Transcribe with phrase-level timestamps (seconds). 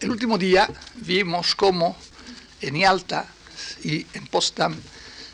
[0.00, 1.94] El último día vimos cómo
[2.62, 3.26] en Yalta
[3.84, 4.74] y en Potsdam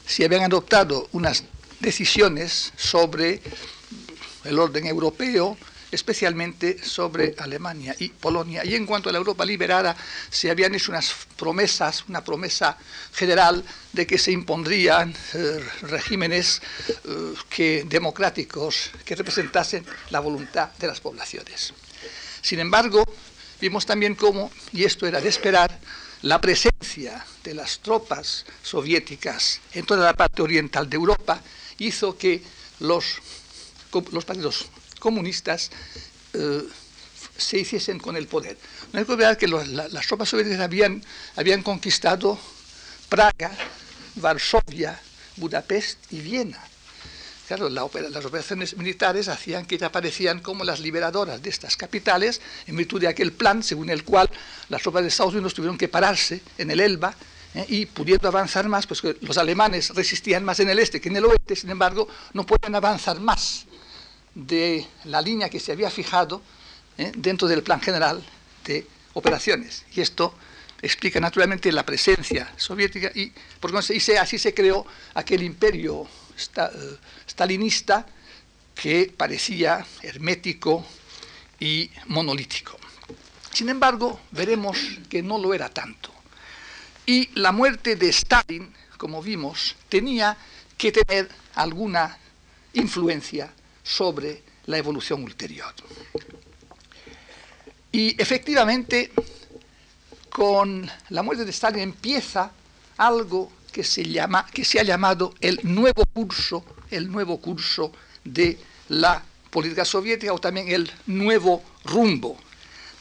[0.04, 1.45] se habían adoptado unas
[1.79, 3.41] decisiones sobre
[4.42, 5.57] el orden europeo,
[5.92, 8.64] especialmente sobre Alemania y Polonia.
[8.64, 9.96] Y en cuanto a la Europa liberada,
[10.30, 12.77] se habían hecho unas promesas, una promesa
[13.12, 13.62] general
[13.93, 20.98] de que se impondrían eh, regímenes eh, que, democráticos que representasen la voluntad de las
[20.98, 21.73] poblaciones.
[22.43, 23.05] Sin embargo,
[23.61, 25.79] vimos también cómo, y esto era de esperar,
[26.23, 31.41] la presencia de las tropas soviéticas en toda la parte oriental de Europa
[31.78, 32.42] hizo que
[32.80, 33.19] los,
[34.12, 34.66] los partidos
[34.98, 35.70] comunistas
[36.33, 36.62] eh,
[37.37, 38.56] se hiciesen con el poder.
[38.92, 41.02] No hay que olvidar que las tropas soviéticas habían,
[41.36, 42.38] habían conquistado
[43.09, 43.52] Praga,
[44.16, 44.98] Varsovia,
[45.36, 46.62] Budapest y Viena.
[47.46, 53.00] Claro, las operaciones militares hacían que aparecían como las liberadoras de estas capitales en virtud
[53.00, 54.28] de aquel plan según el cual
[54.69, 57.14] las tropas de Estados Unidos tuvieron que pararse en el Elba
[57.55, 57.64] ¿eh?
[57.69, 61.25] y pudiendo avanzar más, pues los alemanes resistían más en el este que en el
[61.25, 63.66] oeste, sin embargo, no podían avanzar más
[64.34, 66.42] de la línea que se había fijado
[66.98, 67.12] ¿eh?
[67.16, 68.25] dentro del plan general
[68.64, 69.84] de operaciones.
[69.94, 70.34] Y esto
[70.83, 78.06] explica naturalmente la presencia soviética y, por y así se creó aquel imperio stalinista
[78.75, 80.84] que parecía hermético
[81.59, 82.78] y monolítico.
[83.53, 84.78] Sin embargo, veremos
[85.09, 86.11] que no lo era tanto.
[87.06, 90.37] Y la muerte de Stalin, como vimos, tenía
[90.77, 92.19] que tener alguna
[92.75, 95.73] influencia sobre la evolución ulterior.
[97.93, 99.12] Y efectivamente,
[100.28, 102.50] con la muerte de Stalin empieza
[102.98, 107.92] algo que se, llama, que se ha llamado el nuevo curso, el nuevo curso
[108.24, 112.38] de la política soviética o también el nuevo rumbo.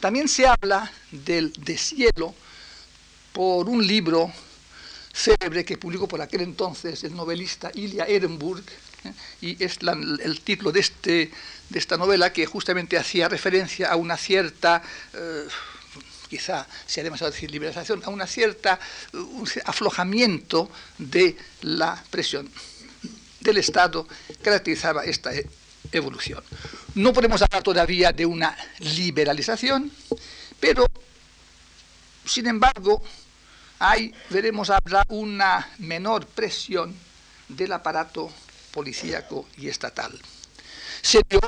[0.00, 2.34] También se habla del deshielo
[3.32, 4.30] por un libro
[5.14, 8.64] célebre que publicó por aquel entonces el novelista Ilya Ehrenburg,
[9.04, 9.12] ¿eh?
[9.40, 11.30] y es el título de, este,
[11.70, 14.82] de esta novela que justamente hacía referencia a una cierta,
[15.14, 15.48] eh,
[16.28, 18.78] quizá sea demasiado decir liberalización, a una cierta
[19.64, 22.50] aflojamiento de la presión
[23.40, 24.06] del Estado
[24.42, 25.46] caracterizaba esta e,
[25.92, 26.42] evolución.
[26.94, 29.92] No podemos hablar todavía de una liberalización,
[30.58, 30.86] pero,
[32.24, 33.02] sin embargo,
[33.78, 36.94] hay, veremos, habrá una menor presión
[37.48, 38.32] del aparato
[38.72, 40.18] policíaco y estatal.
[41.02, 41.40] Se dio,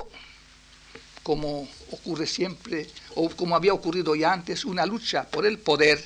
[1.29, 6.03] como ocurre siempre, o como había ocurrido ya antes, una lucha por el poder,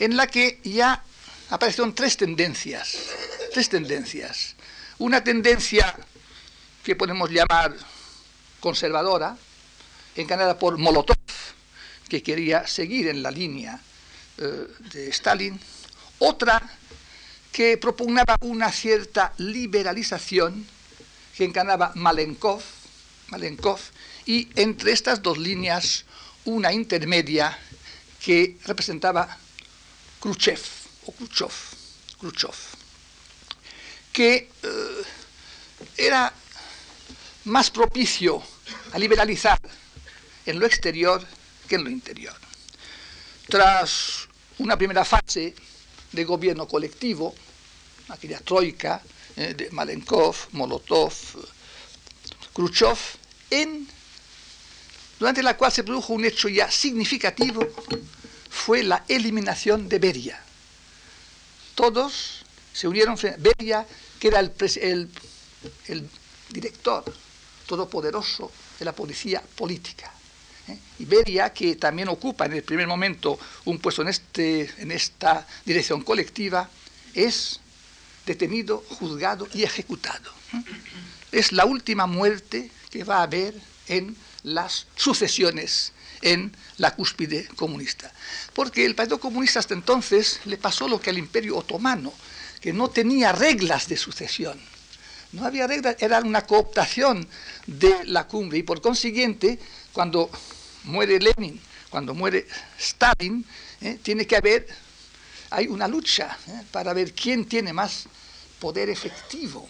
[0.00, 1.00] en la que ya
[1.50, 2.96] aparecieron tres tendencias,
[3.52, 4.56] tres tendencias.
[4.98, 5.94] Una tendencia
[6.82, 7.76] que podemos llamar
[8.58, 9.38] conservadora,
[10.16, 11.14] encarnada por Molotov,
[12.08, 13.78] que quería seguir en la línea
[14.38, 15.60] eh, de Stalin,
[16.18, 16.60] otra
[17.52, 20.66] que propugnaba una cierta liberalización
[21.36, 22.60] que encarnaba Malenkov,
[23.32, 23.80] Malenkov,
[24.26, 26.04] y entre estas dos líneas
[26.44, 27.58] una intermedia
[28.20, 29.38] que representaba
[30.20, 30.60] Khrushchev,
[31.06, 31.52] o Khrushchev,
[32.20, 32.54] Khrushchev
[34.12, 35.02] que eh,
[35.96, 36.32] era
[37.44, 38.42] más propicio
[38.92, 39.58] a liberalizar
[40.44, 41.26] en lo exterior
[41.66, 42.36] que en lo interior.
[43.48, 44.28] Tras
[44.58, 45.54] una primera fase
[46.12, 47.34] de gobierno colectivo,
[48.08, 49.02] aquella troika
[49.36, 51.14] eh, de Malenkov, Molotov,
[52.52, 52.98] Khrushchev,
[53.52, 53.86] en,
[55.18, 57.68] durante la cual se produjo un hecho ya significativo,
[58.50, 60.40] fue la eliminación de Beria.
[61.74, 63.86] Todos se unieron frente a Beria,
[64.18, 64.50] que era el,
[66.50, 67.04] director
[67.66, 70.12] todopoderoso de la policía política.
[70.68, 70.78] ¿eh?
[70.98, 76.02] Iberia, que también ocupa en el primer momento un puesto en, este, en esta dirección
[76.02, 76.68] colectiva,
[77.14, 77.60] es
[78.26, 80.30] detenido, juzgado y ejecutado.
[80.54, 80.62] ¿eh?
[81.32, 83.54] Es la última muerte que va a haber
[83.88, 84.14] en
[84.44, 88.12] las sucesiones en la cúspide comunista.
[88.52, 92.12] Porque el Partido Comunista hasta entonces le pasó lo que al Imperio Otomano,
[92.60, 94.60] que no tenía reglas de sucesión.
[95.32, 97.26] No había reglas, era una cooptación
[97.66, 99.58] de la cumbre y por consiguiente,
[99.92, 100.30] cuando
[100.84, 101.58] muere Lenin,
[101.88, 102.46] cuando muere
[102.78, 103.44] Stalin,
[103.80, 103.98] ¿eh?
[104.02, 104.66] tiene que haber,
[105.50, 106.62] hay una lucha ¿eh?
[106.70, 108.04] para ver quién tiene más
[108.60, 109.66] poder efectivo.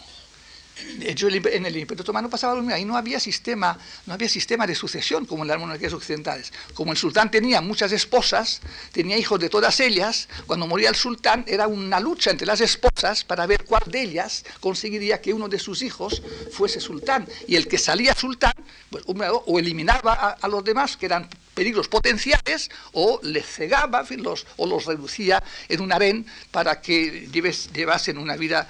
[1.01, 4.75] En el Imperio Otomano pasaba lo mismo, ahí no había sistema, no había sistema de
[4.75, 6.51] sucesión como en las monarquías occidentales.
[6.73, 11.43] Como el sultán tenía muchas esposas, tenía hijos de todas ellas, cuando moría el sultán
[11.47, 15.59] era una lucha entre las esposas para ver cuál de ellas conseguiría que uno de
[15.59, 16.21] sus hijos
[16.51, 17.27] fuese sultán.
[17.47, 18.53] Y el que salía sultán,
[18.89, 24.65] pues, o eliminaba a los demás, que eran peligros potenciales o les cegaba los, o
[24.65, 28.67] los reducía en un harén para que llevasen una vida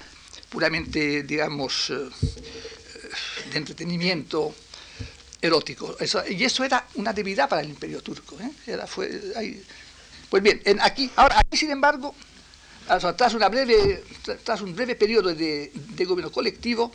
[0.54, 2.08] puramente, digamos, eh,
[3.50, 4.54] de entretenimiento
[5.42, 5.96] erótico.
[6.30, 8.38] y eso era una debilidad para el imperio turco.
[8.40, 8.78] ¿eh?
[10.30, 12.14] pues bien, en aquí, ahora sin embargo,
[13.16, 14.04] tras, una breve,
[14.44, 16.92] tras un breve periodo de, de gobierno colectivo,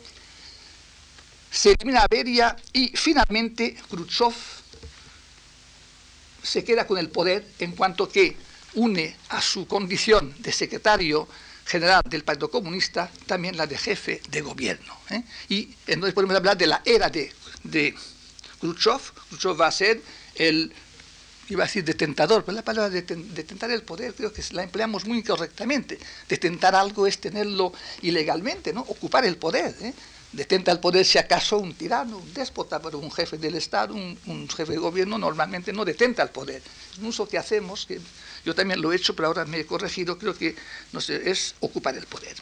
[1.50, 4.32] se elimina Beria y finalmente Khrushchev
[6.42, 8.36] se queda con el poder en cuanto que
[8.74, 11.28] une a su condición de secretario
[11.70, 14.92] general del Partido Comunista también la de jefe de gobierno.
[15.10, 15.22] ¿eh?
[15.48, 17.32] Y entonces podemos hablar de la era de,
[17.62, 17.94] de
[18.60, 19.00] Khrushchev.
[19.28, 20.02] Khrushchev va a ser
[20.34, 20.72] el,
[21.48, 25.06] iba a decir detentador, pero la palabra de detentar el poder creo que la empleamos
[25.06, 25.98] muy incorrectamente.
[26.28, 28.80] Detentar algo es tenerlo ilegalmente, ¿no?
[28.80, 29.74] ocupar el poder.
[29.80, 29.94] ¿eh?
[30.32, 34.48] detenta el poder si acaso un tirano, un déspota, pero un jefe del Estado, un,
[34.48, 36.62] jefe de gobierno normalmente no detenta el poder.
[36.92, 38.00] Es un uso que hacemos, que
[38.44, 40.56] yo también lo he hecho, pero ahora me he corregido, creo que
[41.08, 42.36] es ocupar el poder.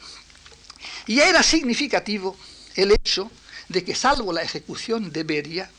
[1.07, 2.37] Y era significativo
[2.75, 3.31] el hecho
[3.67, 5.69] de que salvo la ejecución de Beria,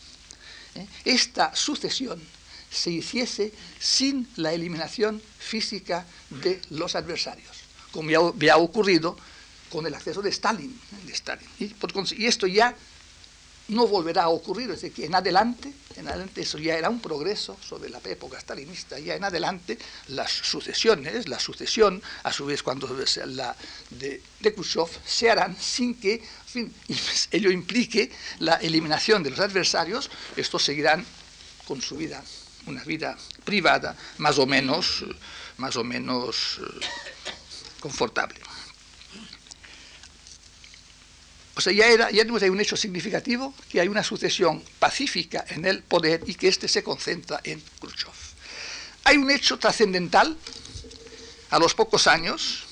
[0.74, 0.86] ¿eh?
[1.04, 2.20] esta sucesión
[2.70, 7.56] se hiciese sin la eliminación física de los adversarios,
[7.90, 9.16] como ya había ocurrido
[9.70, 10.78] con el acceso de Stalin.
[11.06, 11.48] De Stalin.
[11.58, 12.76] Y, esto ya
[13.70, 17.00] no volverá a ocurrir, es decir, que en adelante, en adelante eso ya era un
[17.00, 19.78] progreso sobre la época stalinista, ya en adelante
[20.08, 22.88] las sucesiones, la sucesión, a su vez cuando
[23.26, 23.56] la
[23.90, 26.74] de, de Khrushchev, se harán sin que en fin,
[27.30, 31.04] ello implique la eliminación de los adversarios, estos seguirán
[31.66, 32.22] con su vida,
[32.66, 35.04] una vida privada más o menos,
[35.58, 36.86] más o menos eh,
[37.78, 38.40] confortable.
[41.56, 45.64] O sea, ya, era, ya tenemos un hecho significativo, que hay una sucesión pacífica en
[45.64, 48.12] el poder y que éste se concentra en Khrushchev.
[49.04, 50.36] Hay un hecho trascendental,
[51.50, 52.64] a los pocos años,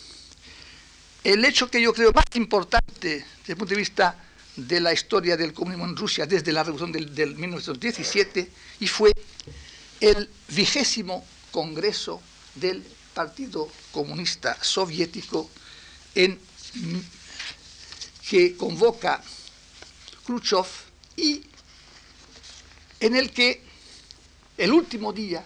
[1.24, 4.16] el hecho que yo creo más importante desde el punto de vista
[4.56, 8.50] de la historia del comunismo en Rusia desde la revolución del, del 1917
[8.80, 9.12] y fue
[10.00, 12.22] el vigésimo Congreso
[12.54, 12.84] del
[13.14, 15.50] Partido Comunista Soviético
[16.14, 16.38] en
[18.28, 19.22] que convoca
[20.26, 20.66] Khrushchev
[21.16, 21.42] y
[23.00, 23.62] en el que
[24.58, 25.44] el último día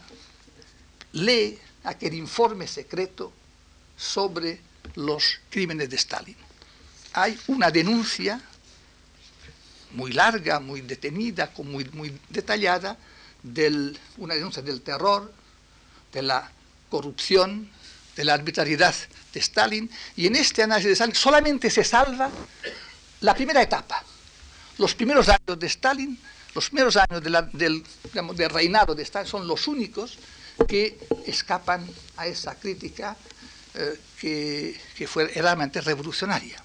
[1.13, 3.33] lee aquel informe secreto
[3.97, 4.61] sobre
[4.97, 6.37] los crímenes de Stalin.
[7.13, 8.41] Hay una denuncia
[9.93, 12.97] muy larga, muy detenida, muy, muy detallada,
[13.43, 15.33] del, una denuncia del terror,
[16.13, 16.51] de la
[16.91, 17.71] corrupción,
[18.17, 18.95] de la arbitrariedad
[19.33, 22.31] de Stalin, y en este análisis de Stalin solamente se salva
[23.21, 24.03] la primera etapa,
[24.79, 26.19] los primeros años de Stalin,
[26.55, 27.85] los primeros años del,
[28.51, 30.19] reinado de Stalin son los únicos
[30.69, 33.17] que escapan a esa crítica
[33.75, 36.63] eh, que, que, fue realmente revolucionaria.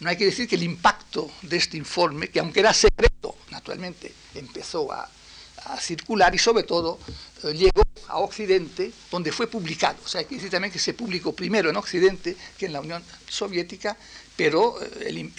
[0.00, 4.12] No hay que decir que el impacto de este informe, que aunque era secreto, naturalmente
[4.34, 5.08] empezó a,
[5.66, 6.98] a circular y sobre todo
[7.44, 9.98] eh, llegó a Occidente, donde fue publicado.
[10.04, 12.80] O sea, hay que decir también que se publicó primero en Occidente que en la
[12.80, 13.96] Unión Soviética,
[14.36, 15.32] pero eh, el,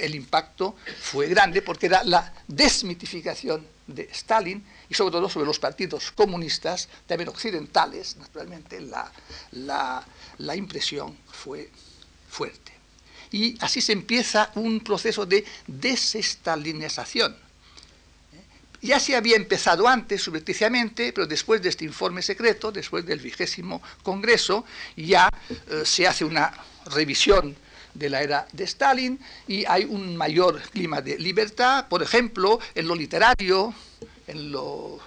[0.00, 5.58] el impacto fue grande porque era la desmitificación de Stalin y sobre todo sobre los
[5.58, 9.10] partidos comunistas, también occidentales, naturalmente la,
[9.52, 10.06] la,
[10.38, 11.70] la impresión fue
[12.28, 12.72] fuerte.
[13.32, 17.49] Y así se empieza un proceso de desestalinización
[18.82, 23.82] ya se había empezado antes, subrepticiamente, pero después de este informe secreto, después del vigésimo
[24.02, 24.64] Congreso,
[24.96, 26.52] ya eh, se hace una
[26.86, 27.56] revisión
[27.94, 29.18] de la era de Stalin
[29.48, 33.74] y hay un mayor clima de libertad, por ejemplo, en lo literario,
[34.26, 34.98] en lo,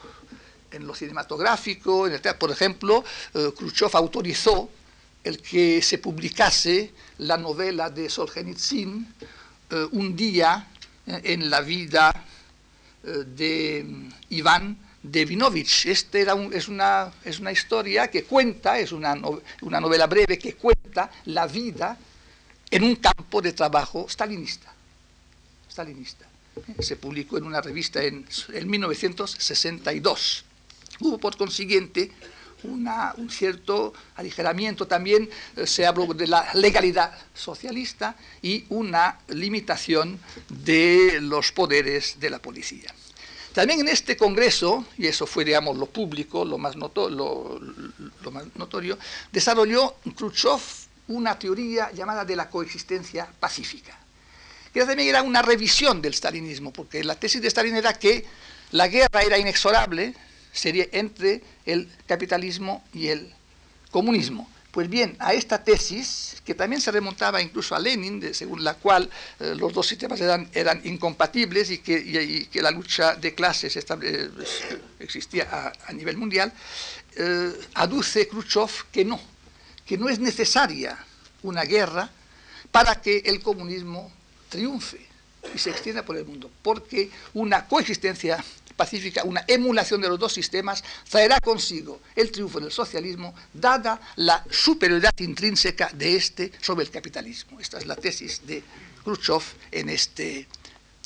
[0.72, 3.03] en lo cinematográfico, en el, por ejemplo,
[3.34, 4.70] eh, Khrushchev autorizó
[5.24, 9.08] el que se publicase la novela de Solzhenitsyn,
[9.70, 10.68] eh, Un día
[11.06, 12.13] en la vida
[13.03, 15.86] de mm, Iván Devinovich.
[15.88, 19.15] Este era es, una, es una historia que cuenta, es una,
[19.62, 21.98] una novela breve que cuenta la vida
[22.72, 24.74] en un campo de trabajo stalinista.
[25.69, 26.25] stalinista.
[26.79, 30.45] Se publicó en una revista en, en 1962.
[31.01, 32.12] Hubo, por consiguiente,
[32.63, 41.20] un cierto aligeramiento también, eh, se habló de la legalidad socialista y una limitación de
[41.22, 42.93] los poderes de la policía.
[43.53, 47.60] También en este Congreso, y eso fue, digamos, lo público, lo más, lo,
[48.32, 48.98] más notorio,
[49.32, 50.60] desarrolló Khrushchev
[51.10, 53.96] una teoría llamada de la coexistencia pacífica,
[54.74, 58.25] que también era una revisión del stalinismo, porque la tesis de Stalin era que
[58.72, 60.15] la guerra era inexorable,
[60.53, 63.33] sería entre el capitalismo y el
[63.91, 64.50] comunismo.
[64.72, 69.07] Pues bien, a esta tesis, que también se remontaba incluso a Lenin, según la cual
[69.39, 74.29] eh, los dos sistemas eran, incompatibles y que, que, la lucha de clases eh,
[75.00, 76.51] existía a, nivel mundial,
[77.15, 79.19] eh, aduce Khrushchev que no,
[79.86, 80.98] que no es necesaria
[81.43, 82.10] una guerra
[82.72, 84.12] para que el comunismo
[84.50, 85.05] triunfe
[85.53, 88.43] y se extienda por el mundo, porque una coexistencia
[88.75, 94.44] pacífica, una emulación de los dos sistemas, traerá consigo el triunfo del socialismo, dada la
[94.50, 97.60] superioridad intrínseca de este sobre el capitalismo.
[97.60, 98.63] Esta es la tesis de
[99.03, 100.48] Khrushchev en este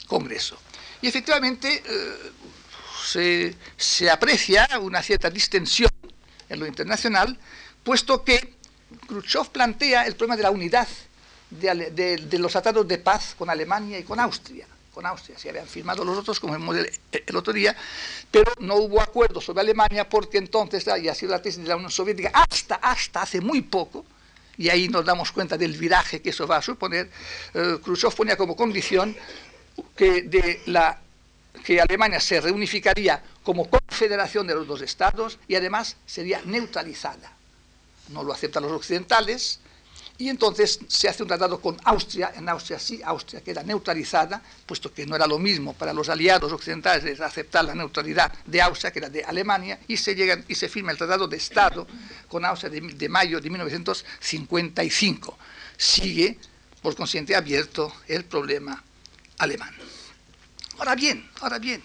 [0.08, 0.58] Congreso.
[1.02, 5.90] Y efectivamente eh, se, aprecia una cierta distensión
[6.50, 7.38] en lo internacional,
[7.84, 8.56] puesto que
[9.08, 10.88] Khrushchev plantea el problema de la unidad
[11.50, 16.04] de los tratados de paz con Alemania y con Austria con Austria, se habían firmado
[16.04, 17.76] los otros, como vimos el, el, otro día,
[18.32, 21.76] pero no hubo acuerdo sobre Alemania porque entonces, y ha sido la tesis de la
[21.76, 24.08] Unión Soviética hasta, hasta hace muy poco,
[24.58, 27.12] y ahí nos damos cuenta del viraje que eso va a suponer,
[27.54, 29.16] eh, Khrushchev ponía como condición
[29.96, 31.00] que, de la,
[31.64, 37.34] que Alemania se reunificaría como confederación de los dos estados y además sería neutralizada.
[38.10, 39.60] No lo aceptan los occidentales,
[40.20, 44.92] y entonces se hace un tratado con Austria, en Austria sí, Austria queda neutralizada, puesto
[44.92, 49.00] que no era lo mismo para los aliados occidentales aceptar la neutralidad de Austria, que
[49.00, 51.86] era de Alemania, y se, llega, y se firma el Tratado de Estado
[52.28, 55.38] con Austria de, mayo de 1955.
[55.78, 56.40] Sigue,
[56.82, 58.84] por consiguiente, abierto el problema
[59.38, 59.76] alemán.
[60.80, 61.84] Ahora bien, ahora bien,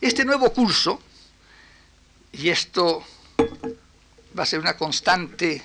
[0.00, 1.02] este nuevo curso,
[2.32, 3.04] y esto
[4.38, 5.62] va a ser una constante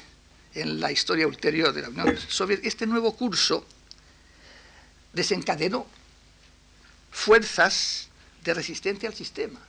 [0.61, 3.65] en la historia ulterior de la Unión Soviética, este nuevo curso
[5.13, 5.85] desencadenó
[7.11, 8.09] fuerzas
[8.43, 9.59] de resistencia al sistema.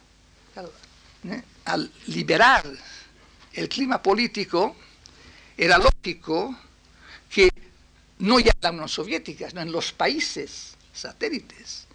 [1.25, 1.43] ¿eh?
[1.67, 2.65] Al liberar
[3.53, 4.77] el clima político,
[5.57, 6.57] era lógico
[7.31, 7.51] que
[8.21, 11.87] no ya en la Unión Soviética, sino en los países satélites,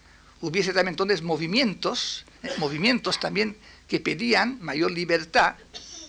[0.42, 2.52] hubiese también entonces movimientos, ¿eh?
[2.58, 3.58] movimientos también
[3.88, 5.56] que pedían mayor libertad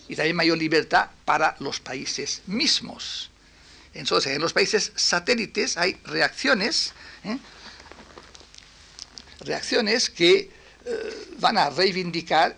[0.07, 3.31] y también mayor libertad para los países mismos.
[3.93, 6.93] Entonces, en los países satélites hay reacciones,
[7.23, 7.37] ¿eh?
[9.39, 10.51] reacciones que
[10.85, 12.57] eh, van a reivindicar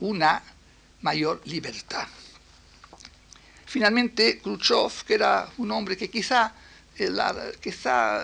[0.00, 0.42] una
[1.00, 2.06] mayor libertad.
[3.66, 6.54] Finalmente, Khrushchev, que era un hombre que quizá,
[6.96, 7.10] eh,
[7.60, 8.22] quizá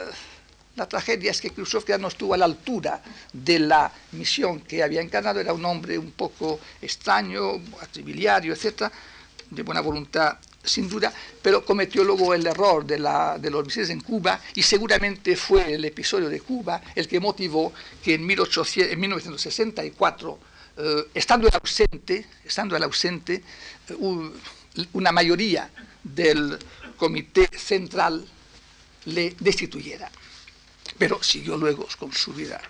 [0.77, 4.83] la tragedia es que Khrushchev ya no estuvo a la altura de la misión que
[4.83, 8.91] había encarnado, era un hombre un poco extraño, atribiliario, etc.,
[9.51, 11.13] de buena voluntad sin duda,
[11.43, 16.29] pero cometió luego el error de, los misiles en Cuba y seguramente fue el episodio
[16.29, 17.73] de Cuba el que motivó
[18.03, 20.39] que en, 1964,
[20.77, 23.43] eh, estando el ausente, estando el ausente
[23.89, 23.97] eh,
[24.93, 25.71] una mayoría
[26.05, 26.59] del
[26.97, 28.25] Comité Central
[29.07, 30.11] le destituyera
[31.01, 32.61] pero siguió luego con su vida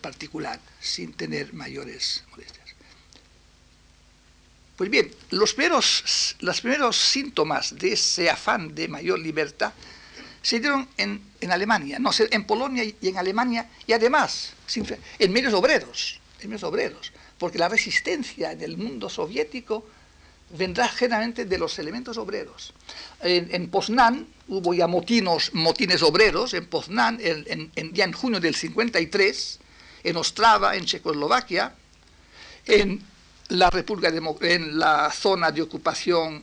[0.00, 2.76] particular sin tener mayores molestias.
[4.76, 9.72] Pues bien, los primeros, los primeros síntomas de ese afán de mayor libertad
[10.42, 11.20] se dieron en,
[11.50, 14.52] Alemania, no en Polonia y en Alemania, y además
[15.18, 19.88] en medios obreros, en medios obreros, porque la resistencia en el mundo soviético
[20.56, 22.72] vendrá generalmente de los elementos obreros.
[23.20, 28.54] En, en Poznan hubo ya motinos, motines obreros, en Poznan, en, ya en junio del
[28.54, 29.58] 53,
[30.04, 31.74] en Ostrava, en Checoslovaquia,
[32.66, 33.02] en
[33.48, 36.42] la, República en la zona de ocupación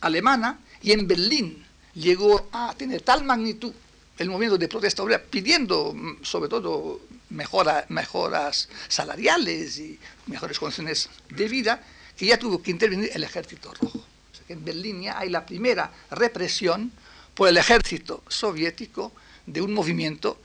[0.00, 3.72] alemana y en Berlín llegó a tener tal magnitud
[4.18, 7.00] el movimiento de protesta obrera, pidiendo mm, sobre todo
[7.30, 11.82] mejoras salariales y mejores condiciones de vida,
[12.20, 14.04] que ya tuvo que intervenir el ejército rojo.
[14.46, 16.92] En Berlín hay la primera represión
[17.34, 19.10] por el ejército soviético
[19.46, 20.36] de un movimiento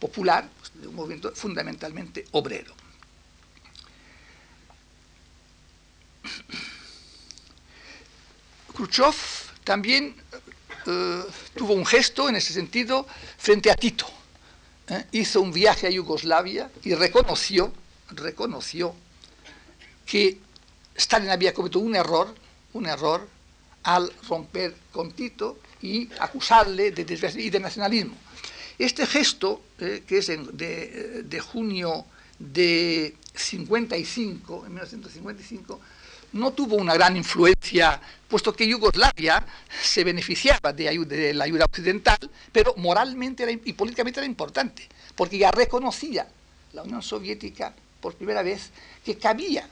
[0.00, 2.74] popular, de un movimiento fundamentalmente obrero.
[8.74, 9.14] Khrushchev
[9.64, 10.16] también
[10.86, 13.06] eh, tuvo un gesto en ese sentido
[13.36, 14.06] frente a Tito.
[14.88, 15.04] ¿eh?
[15.12, 17.70] Hizo un viaje a Yugoslavia y reconoció,
[18.12, 18.96] reconoció
[20.06, 20.47] que
[20.98, 22.34] Stalin había cometido un error,
[22.72, 23.26] un error
[23.84, 28.16] al romper con Tito y acusarle de desviación y de nacionalismo.
[28.76, 32.04] Este gesto, eh, que es de, junio
[32.38, 35.80] de 55, en 1955,
[36.32, 39.46] no tuvo una gran influencia, puesto que Yugoslavia
[39.80, 42.18] se beneficiaba de la ayuda occidental,
[42.52, 46.26] pero moralmente y políticamente era importante, porque ya reconocía
[46.72, 48.70] la Unión Soviética por primera vez
[49.04, 49.68] que cabía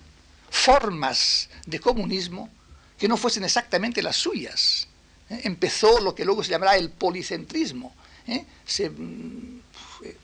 [0.57, 2.51] formas de comunismo
[2.99, 4.89] que no fuesen exactamente las suyas.
[5.29, 5.43] ¿eh?
[5.45, 7.95] Empezó lo que luego se llamará el policentrismo.
[8.27, 8.45] ¿eh?
[8.89, 9.59] Mm,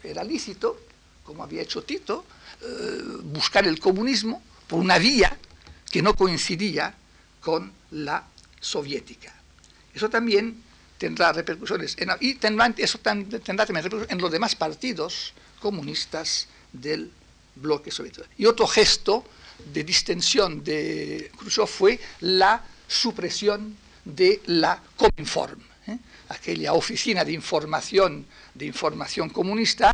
[0.03, 0.81] era lícito,
[1.25, 2.25] como había hecho Tito,
[2.61, 5.37] eh, buscar el comunismo por una vía
[5.91, 6.95] que no coincidía
[7.41, 8.25] con la
[8.61, 9.35] soviética.
[9.95, 10.63] Eso también
[10.97, 17.11] tendrá repercusiones, en, y tendrá, eso tendrá también repercusiones en los demás partidos comunistas del
[17.57, 18.27] bloque soviético.
[18.39, 19.25] Y otro gesto
[19.73, 25.99] de distensión de Khrushchev fue la supresión de la Cominform, ¿eh?
[26.29, 29.93] aquella oficina de información, de información comunista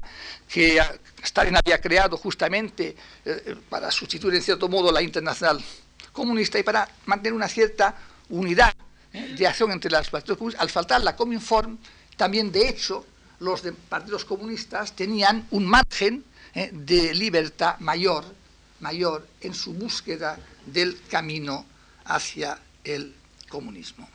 [0.48, 0.80] que
[1.22, 5.62] Stalin había creado justamente eh, para sustituir en cierto modo la internacional
[6.12, 7.94] comunista y para mantener una cierta
[8.30, 8.74] unidad
[9.12, 9.34] ¿eh?
[9.36, 10.62] de acción entre las partidos comunistas.
[10.62, 11.78] Al faltar la Cominform,
[12.16, 13.06] también de hecho
[13.40, 16.24] los partidos comunistas tenían un margen
[16.72, 18.24] de libertad mayor,
[18.80, 21.66] mayor en su búsqueda del camino
[22.04, 23.14] hacia el
[23.48, 24.08] comunismo.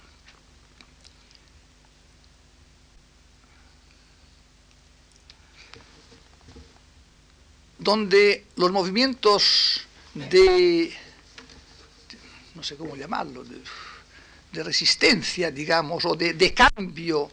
[7.78, 9.82] Donde los movimientos
[10.14, 10.94] de,
[12.56, 13.62] no sé cómo llamarlo, de,
[14.64, 17.30] resistencia, digamos, o de, de cambio,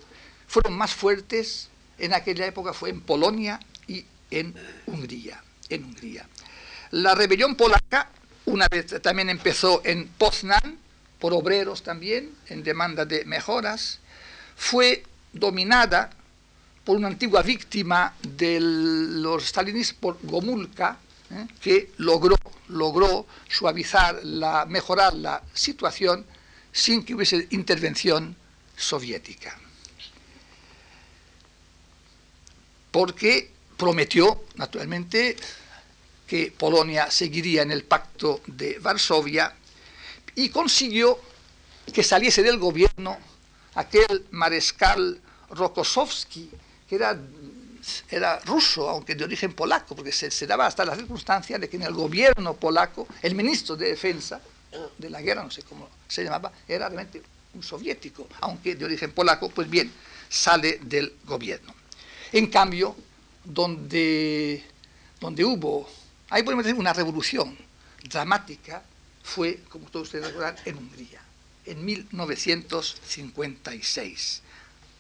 [0.49, 1.69] fueron más fuertes
[2.01, 4.55] en aquella época fue en Polonia y en
[4.87, 5.43] Hungría.
[5.69, 6.27] En Hungría.
[6.93, 8.11] La rebelión polaca
[8.47, 10.79] una vez también empezó en Poznan,
[11.19, 14.01] por obreros también, en demanda de mejoras,
[14.57, 16.11] fue dominada
[16.85, 20.99] por una antigua víctima de los stalinistas, por Gomulka,
[21.31, 21.47] ¿eh?
[21.61, 22.37] que logró,
[22.69, 26.25] logró suavizar, la, mejorar la situación
[26.73, 28.35] sin que hubiese intervención
[28.77, 29.57] soviética.
[32.91, 35.37] Porque prometió, naturalmente,
[36.31, 39.53] que Polonia seguiría en el pacto de Varsovia
[40.37, 41.19] y consiguió
[41.93, 43.19] que saliese del gobierno
[43.75, 46.49] aquel mariscal Rokossovski,
[46.89, 47.19] que era,
[48.09, 51.79] era ruso, aunque de origen polaco, porque se, se, daba hasta la circunstancia de que
[51.79, 54.41] en el gobierno polaco, el ministro de defensa,
[54.99, 57.21] de la guerra, no sé cómo se llamaba, era realmente
[57.55, 59.93] un soviético, aunque de origen polaco, pues bien,
[60.29, 61.75] sale del gobierno.
[62.31, 62.95] En cambio,
[63.43, 64.63] donde,
[65.19, 65.89] donde hubo
[66.31, 67.57] Ahí podemos decir una revolución
[68.05, 68.83] dramática
[69.23, 71.21] fue, como todos ustedes recordarán, en Hungría,
[71.67, 74.43] en 1956.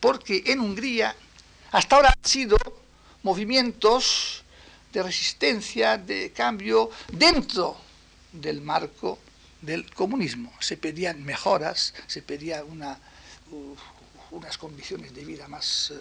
[0.01, 1.17] Porque en Hungría
[1.73, 2.57] hasta ahora han sido
[3.23, 4.45] movimientos
[4.93, 7.77] de resistencia, de cambio, dentro
[8.33, 9.19] del marco
[9.63, 10.53] del comunismo.
[10.61, 12.99] Se pedían mejoras, se pedían una,
[14.33, 16.01] unas condiciones de vida más eh,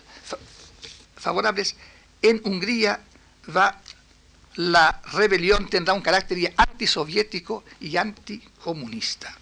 [1.16, 1.76] favorables.
[2.22, 3.00] En Hungría
[3.56, 3.82] va
[4.60, 9.34] la rebelión tendrá un carácter antisoviético y anticomunista.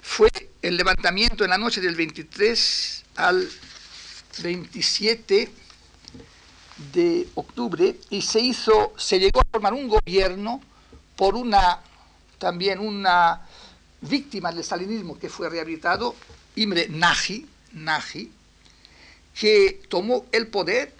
[0.00, 3.48] Fue el levantamiento en la noche del 23 al
[4.42, 5.48] 27
[6.92, 10.60] de octubre y se hizo, se llegó a formar un gobierno
[11.14, 11.78] por una
[12.38, 13.46] también una
[14.00, 16.16] víctima del stalinismo que fue rehabilitado,
[16.56, 18.28] Imre Nagy, Nagy,
[19.38, 20.92] que tomó el poder,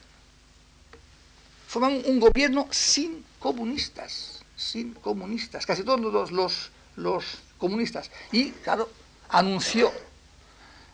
[1.72, 7.24] formó un gobierno sin comunistas, sin comunistas, casi todos los, los,
[7.56, 8.10] comunistas.
[8.30, 8.90] Y, claro,
[9.30, 9.90] anunció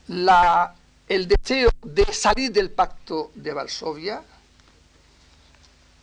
[0.07, 0.73] la,
[1.09, 4.23] el deseo de salir del pacto de Varsovia,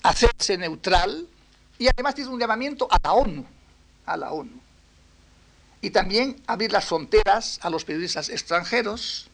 [0.04, 1.26] hacerse neutral
[1.80, 3.46] y además hizo un llamamiento a la ONU,
[4.06, 4.60] a la ONU.
[5.80, 9.28] Y también abrir las fronteras a los periodistas extranjeros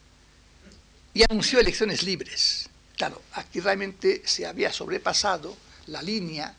[1.12, 2.68] y anunció elecciones libres.
[2.96, 6.54] Claro, aquí realmente se había sobrepasado la línea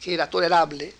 [0.00, 0.94] que era tolerable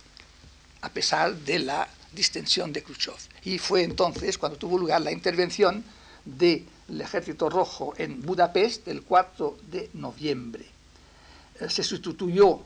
[0.81, 3.15] a pesar de la distensión de Khrushchev.
[3.43, 5.83] Y fue entonces cuando tuvo lugar la intervención
[6.25, 6.65] del
[6.99, 10.65] Ejército Rojo en Budapest el 4 de noviembre.
[11.59, 12.61] Eh, se sustituyó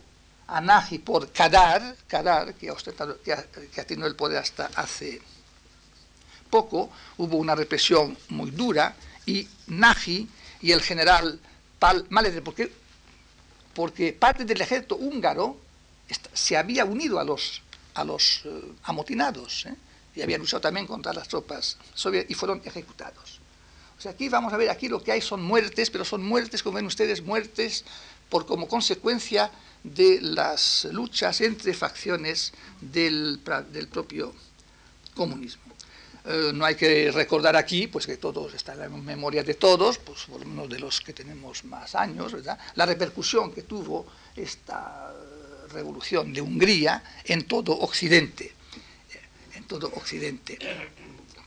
[0.48, 2.76] a Nagy por Kadar, Kadar que, ha
[3.24, 5.22] que, ha, tenido el poder hasta hace
[6.50, 10.28] poco, hubo una represión muy dura y Nagy
[10.62, 11.40] y el general
[11.82, 12.72] Pal Maledre, porque,
[13.74, 15.58] porque parte del ejército húngaro
[16.32, 17.64] se había unido a los,
[17.96, 19.76] a los eh, amotinados ¿eh?
[20.14, 23.40] y había luchado también contra las tropas soviéticas y fueron ejecutados.
[23.98, 26.62] O sea, aquí vamos a ver, aquí lo que hay son muertes, pero son muertes,
[26.62, 27.84] como ven ustedes, muertes
[28.30, 29.50] por como consecuencia
[29.84, 33.42] de las luchas entre facciones del,
[33.72, 34.36] del propio
[35.16, 35.71] comunismo.
[36.24, 39.98] Eh, no hay que recordar aquí, pues que todos está en la memoria de todos,
[39.98, 42.60] pues por menos de los que tenemos más años, ¿verdad?
[42.76, 44.06] La repercusión que tuvo
[44.36, 45.12] esta
[45.72, 48.54] revolución de Hungría en todo Occidente.
[49.56, 50.60] En todo Occidente.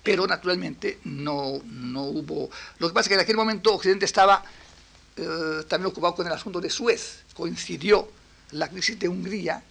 [0.02, 2.50] Pero naturalmente no, no hubo...
[2.78, 4.44] Lo que pasa es que en aquel momento Occidente estaba
[5.16, 7.22] eh, también ocupado con el asunto de Suez.
[7.32, 8.08] Coincidió
[8.50, 9.62] la crisis de Hungría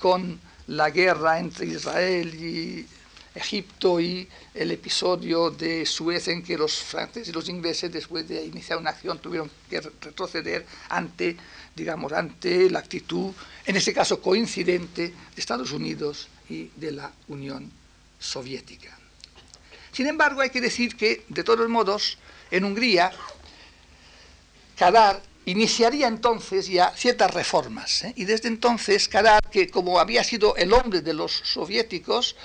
[0.00, 2.86] con la guerra entre Israel y
[3.36, 8.44] Egipto y el episodio de Suez en que los franceses y los ingleses después de
[8.44, 11.36] iniciar una acción tuvieron que retroceder ante,
[11.74, 13.32] digamos, ante la actitud,
[13.64, 17.70] en ese caso coincidente, de Estados Unidos y de la Unión
[18.18, 18.98] Soviética.
[19.92, 22.18] Sin embargo, hay que decir que, de todos modos,
[22.50, 23.12] en Hungría,
[24.76, 28.04] Kadar iniciaría entonces ya ciertas reformas.
[28.04, 28.12] ¿eh?
[28.16, 32.36] Y desde entonces, Kadar, que como había sido el hombre de los soviéticos,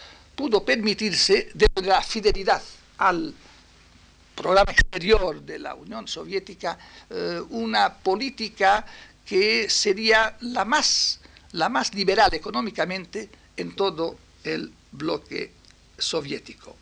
[0.42, 2.64] pudo permitirse, de la fidelidad
[2.98, 3.32] al
[4.34, 6.80] programa exterior de la Unión Soviética,
[7.12, 8.84] eh, una política
[9.24, 11.20] que sería la más,
[11.52, 15.52] la más liberal económicamente en todo el bloque
[15.96, 16.76] soviético.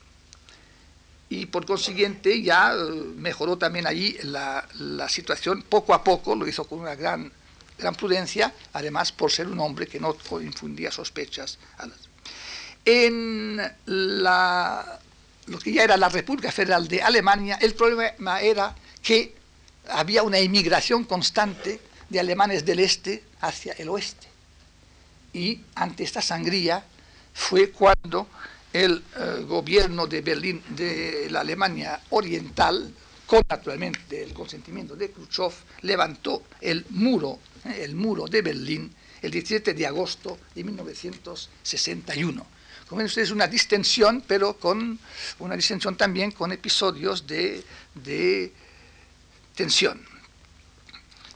[1.27, 2.77] Y por consiguiente ya eh,
[3.17, 7.29] mejoró también allí la, la, situación poco a poco, lo hizo con una gran,
[7.77, 12.08] gran prudencia, además por ser un hombre que no infundía sospechas a las
[12.85, 14.99] en la,
[15.47, 19.35] lo que ya era la República Federal de Alemania, el problema era que
[19.89, 24.27] había una inmigración constante de alemanes del este hacia el oeste.
[25.33, 26.83] Y ante esta sangría
[27.33, 28.27] fue cuando
[28.73, 32.93] el eh, gobierno de Berlín, de la Alemania Oriental,
[33.25, 39.31] con naturalmente el consentimiento de Khrushchev, levantó el muro, eh, el muro de Berlín el
[39.31, 42.58] 17 de agosto de 1961
[42.89, 44.97] como ven ustedes, una distensión, pero con
[45.38, 48.52] una distensión también con episodios de,
[49.54, 50.02] tensión.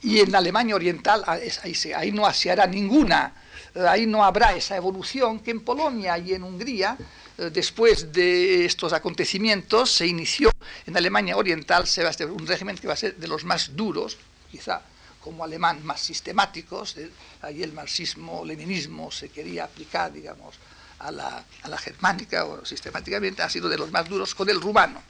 [0.02, 1.38] Y en Alemania Oriental, ah,
[1.94, 3.32] ahí, no se hará ninguna,
[3.72, 6.98] eh, ahí no habrá esa evolución que en Polonia y en Hungría,
[7.38, 10.50] eh, después de estos acontecimientos, se inició
[10.86, 13.76] en Alemania Oriental se va a un régimen que va a ser de los más
[13.76, 14.18] duros,
[14.50, 14.82] quizá
[15.20, 16.96] como alemán más sistemáticos,
[17.40, 20.56] ahí el marxismo-leninismo se quería aplicar, digamos,
[21.04, 25.02] a la, germánica o sistemáticamente ha sido de los más duros con el rumano,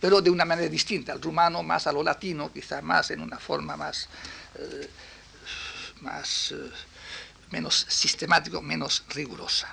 [0.00, 3.38] pero de una manera distinta, el rumano más a lo latino, quizá más en una
[3.38, 4.08] forma más,
[4.56, 4.88] eh,
[6.00, 6.70] más eh,
[7.50, 9.72] menos sistemático, menos rigurosa.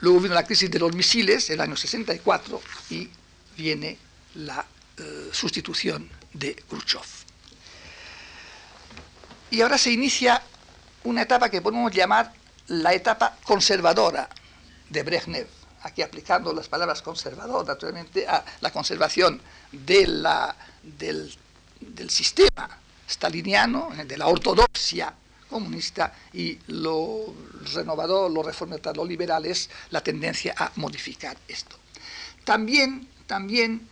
[0.00, 2.60] Luego vino la crisis de los misiles, el año 64,
[2.90, 3.08] y
[3.56, 3.96] viene
[4.34, 4.64] la
[4.98, 7.02] eh, sustitución de Khrushchev.
[9.50, 10.42] Y ahora se inicia
[11.04, 12.32] una etapa que podemos llamar
[12.72, 14.28] la etapa conservadora
[14.88, 15.46] de Brezhnev,
[15.82, 21.30] aquí aplicando las palabras conservador, naturalmente, a la conservación de la, del,
[22.08, 22.68] sistema
[23.08, 25.12] staliniano, de la ortodoxia
[25.50, 27.34] comunista, y lo
[27.74, 31.76] renovador, lo reformador, lo liberal es la tendencia a modificar esto.
[32.44, 33.86] También, también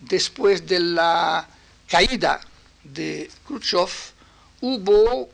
[0.00, 1.46] después de la
[1.86, 2.40] caída
[2.82, 3.90] de Khrushchev,
[4.62, 5.28] hubo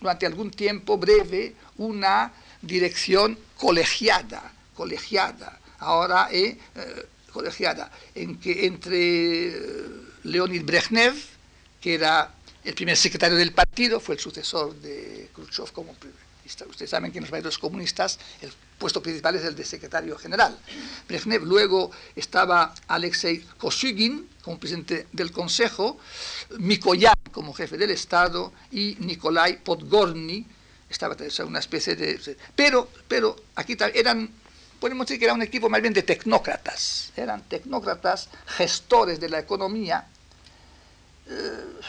[0.00, 9.48] durante algún tiempo breve una dirección colegiada, colegiada, ahora eh, eh, colegiada, en que entre
[9.48, 9.56] eh,
[10.24, 11.14] Leonid Brezhnev,
[11.80, 15.96] que era el primer secretario del partido, fue el sucesor de Khrushchev como
[16.70, 20.58] Ustedes saben que en los partidos comunistas el puesto principal es el de secretario general.
[21.06, 25.98] Brezhnev, luego estaba Alexei Kosygin como presidente del Consejo,
[26.58, 30.46] Mikoyan como jefe del Estado y Nikolai Podgorny
[30.90, 32.36] estaba una especie de...
[32.54, 34.30] Pero, pero aquí eran,
[34.80, 39.38] podemos decir que era un equipo más bien de tecnócratas, eran tecnócratas, gestores de la
[39.38, 40.06] economía,
[41.28, 41.80] eh,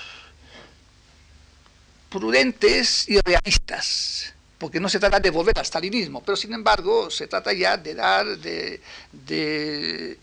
[2.09, 7.27] prudentes y realistas, porque no se trata de volver al stalinismo, pero sin embargo se
[7.27, 8.81] trata ya de dar, de,
[9.11, 10.17] de,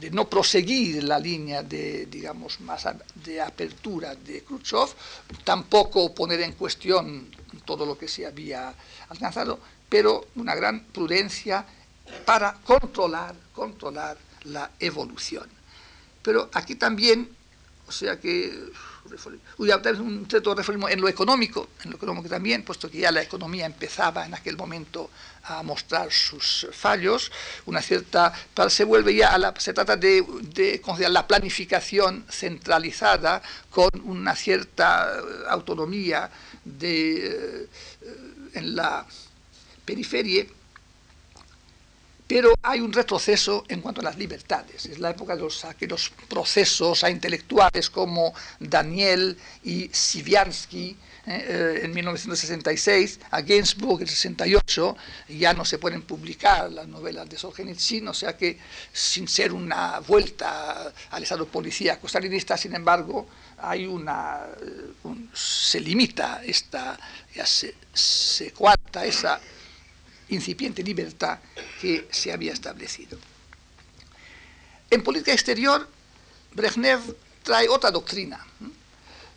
[0.00, 4.88] de no proseguir la línea de, digamos, más de apertura de Khrushchev,
[5.44, 7.28] tampoco poner en cuestión
[7.66, 8.74] todo lo que se había
[9.08, 11.66] alcanzado, pero una gran prudencia
[12.24, 15.48] para controlar, controlar la evolución.
[16.22, 17.28] Pero aquí también,
[17.86, 18.52] o sea que
[19.98, 23.66] un cierto reformismo en lo económico, en lo económico también, puesto que ya la economía
[23.66, 25.10] empezaba en aquel momento
[25.44, 27.32] a mostrar sus fallos,
[27.66, 28.32] una cierta,
[28.68, 36.30] se vuelve ya se trata de, de considerar la planificación centralizada con una cierta autonomía
[36.64, 37.68] de, eh,
[38.54, 39.06] en la
[39.84, 40.46] periferia,
[42.26, 44.86] pero hay un retroceso en cuanto a las libertades.
[44.86, 51.92] Es la época de los, aquellos procesos a intelectuales como Daniel y Siviansky, eh, en
[51.92, 54.96] 1966, a Gainsbourg en 68,
[55.28, 58.58] ya no se pueden publicar las novelas de Solzhenitsyn, o sea que
[58.92, 63.28] sin ser una vuelta al estado policíaco stalinista, sin embargo,
[63.58, 66.98] hay una, eh, se limita esta,
[67.44, 68.54] se, se
[69.04, 69.40] esa
[70.30, 71.38] incipiente libertad
[71.80, 73.18] que se había establecido.
[74.90, 75.86] En política exterior,
[76.52, 77.00] Brezhnev
[77.42, 78.44] trae otra doctrina,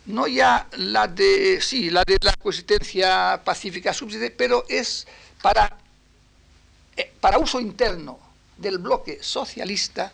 [0.06, 5.06] no ya la de, sí, la de la coexistencia pacífica subsiste, pero es
[5.40, 5.78] para,
[6.96, 8.18] eh, para uso interno
[8.56, 10.12] del bloque socialista,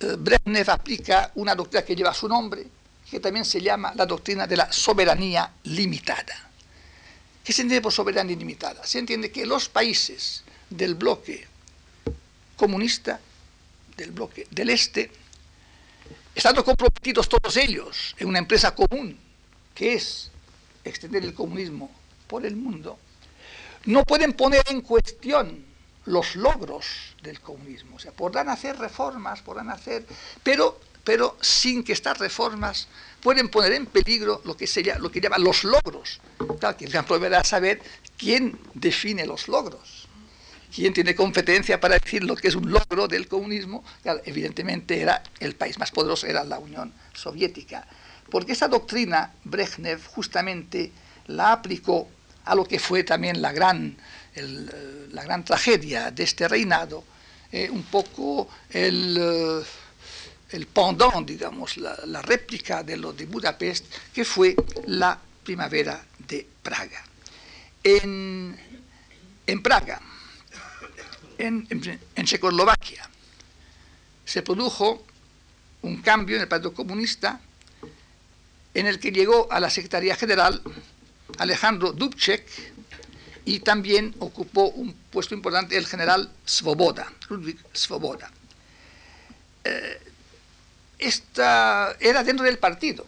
[0.00, 2.66] eh, Brezhnev aplica una doctrina que lleva su nombre,
[3.08, 6.50] que también se llama la doctrina de la soberanía limitada.
[7.44, 8.84] ¿Qué se entiende por soberanía ilimitada?
[8.84, 11.46] Se entiende que los países del bloque
[12.56, 13.20] comunista,
[13.96, 15.10] del bloque del Este,
[16.34, 19.18] estando comprometidos todos ellos en una empresa común,
[19.74, 20.30] que es
[20.84, 21.90] extender el comunismo
[22.26, 22.98] por el mundo,
[23.84, 25.64] no pueden poner en cuestión
[26.06, 26.86] los logros
[27.22, 27.96] del comunismo.
[27.96, 30.06] O sea, podrán hacer reformas, podrán hacer,
[30.42, 32.88] pero, pero sin que estas reformas
[33.20, 36.20] pueden poner en peligro lo que, se llama, lo que llaman los logros.
[36.58, 37.82] Claro, que el gran problema era saber
[38.16, 39.99] quién define los logros,
[40.74, 43.84] quién tiene competencia para decir lo que es un logro del comunismo.
[44.24, 47.86] evidentemente era el país más poderoso, era la Unión Soviética.
[48.30, 50.92] Porque esa doctrina Brezhnev justamente
[51.26, 52.08] la aplicó
[52.44, 53.96] a lo que fue también la gran,
[54.34, 57.04] eh, la gran tragedia de este reinado,
[57.52, 59.16] eh, un poco el...
[59.18, 59.64] Eh,
[60.52, 64.56] el pendant, digamos, la, réplica de lo de Budapest, que fue
[64.86, 67.04] la primavera de Praga.
[67.84, 68.58] En,
[69.62, 70.00] Praga,
[71.40, 73.08] en, Checoslovaquia,
[74.24, 75.04] se produjo
[75.82, 77.40] un cambio en el Partido Comunista
[78.74, 80.60] en el que llegó a la Secretaría General
[81.38, 82.44] Alejandro Dubček
[83.44, 88.30] y también ocupó un puesto importante el general Svoboda, Ludwig Svoboda.
[89.64, 90.00] Eh,
[90.98, 93.06] esta era dentro del partido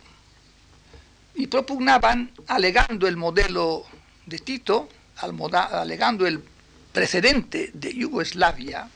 [1.34, 3.84] y propugnaban, alegando el modelo
[4.26, 6.42] de Tito, alegando el
[6.92, 8.88] precedente de Yugoslavia,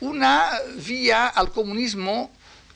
[0.00, 2.30] una vía al comunismo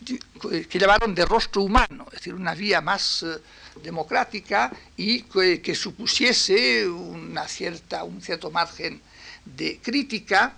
[0.04, 3.38] que llamaron de rostro humano, es decir, una vía más eh,
[3.82, 9.00] democrática y que, supusiese una cierta, un cierto margen
[9.46, 10.54] de crítica,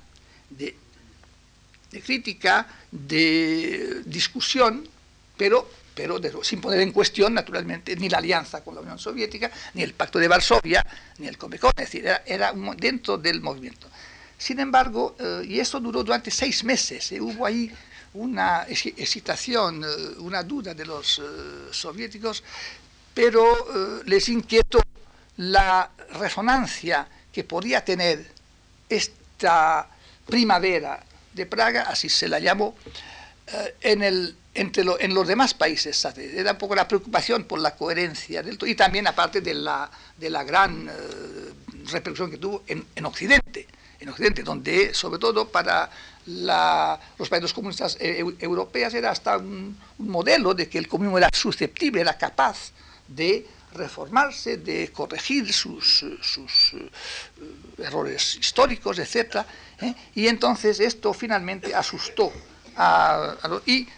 [0.50, 0.76] de
[1.90, 4.86] de crítica, de discusión,
[5.36, 9.82] pero, pero sin poner en cuestión, naturalmente, ni la alianza con la Unión Soviética, ni
[9.82, 10.84] el Pacto de Varsovia,
[11.18, 13.88] ni el Comecon, es decir, era, dentro del movimiento.
[14.36, 17.72] Sin embargo, eh, y eso duró durante seis meses, eh, hubo ahí
[18.12, 19.86] una excitación, eh,
[20.18, 21.22] una duda de los
[21.70, 22.44] soviéticos,
[23.14, 24.82] pero les inquietó
[25.38, 28.26] la resonancia que podía tener
[28.86, 29.88] esta
[30.26, 32.76] primavera de Praga, así se la llamó,
[33.80, 36.04] en, el, entre en los demás países.
[36.16, 40.30] Era un poco la preocupación por la coherencia del y también aparte de la, de
[40.30, 40.92] la gran eh,
[41.90, 43.66] repercusión que tuvo en, en, Occidente,
[44.00, 45.90] en Occidente, donde sobre todo para
[46.26, 52.00] los países comunistas eh, europeos era hasta un, modelo de que el comunismo era susceptible,
[52.00, 52.72] era capaz
[53.06, 56.72] de reformarse, de corregir sus, sus
[57.78, 59.44] errores históricos, etc.
[59.80, 59.94] ¿eh?
[60.14, 62.32] Y entonces esto finalmente asustó
[63.66, 63.88] y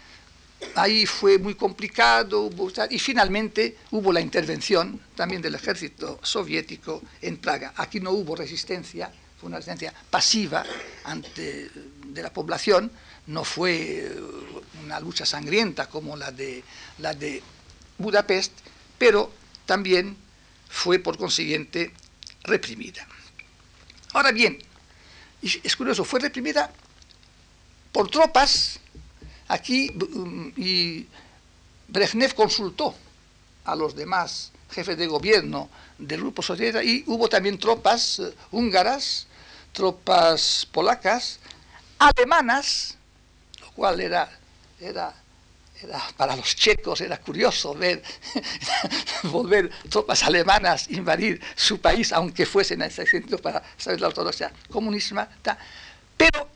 [0.74, 2.50] ahí fue muy complicado
[2.90, 7.72] y finalmente hubo la intervención también del ejército soviético en Praga.
[7.76, 10.64] Aquí no hubo resistencia, fue una resistencia pasiva
[11.04, 11.70] ante
[12.06, 12.90] de la población,
[13.26, 14.10] no fue
[14.84, 16.62] una lucha sangrienta como la de,
[16.98, 17.42] la de
[17.98, 18.52] Budapest,
[18.96, 19.32] pero
[19.66, 20.16] también
[20.68, 21.92] fue por consiguiente
[22.44, 23.06] reprimida.
[24.14, 24.58] Ahora bien,
[25.42, 26.72] es curioso, fue reprimida
[27.92, 28.80] por tropas.
[29.48, 29.90] Aquí
[30.56, 31.06] y
[31.88, 32.94] Brezhnev consultó
[33.64, 39.26] a los demás jefes de gobierno del grupo socialista y hubo también tropas eh, húngaras,
[39.72, 41.40] tropas polacas,
[41.98, 42.96] alemanas,
[43.60, 44.28] lo cual era,
[44.80, 45.14] era
[46.16, 48.02] para los checos era curioso ver
[49.24, 54.52] volver tropas alemanas invadir su país, aunque fuesen en ese sentido para saber la ortodoxia
[54.70, 55.28] comunista,
[56.16, 56.48] pero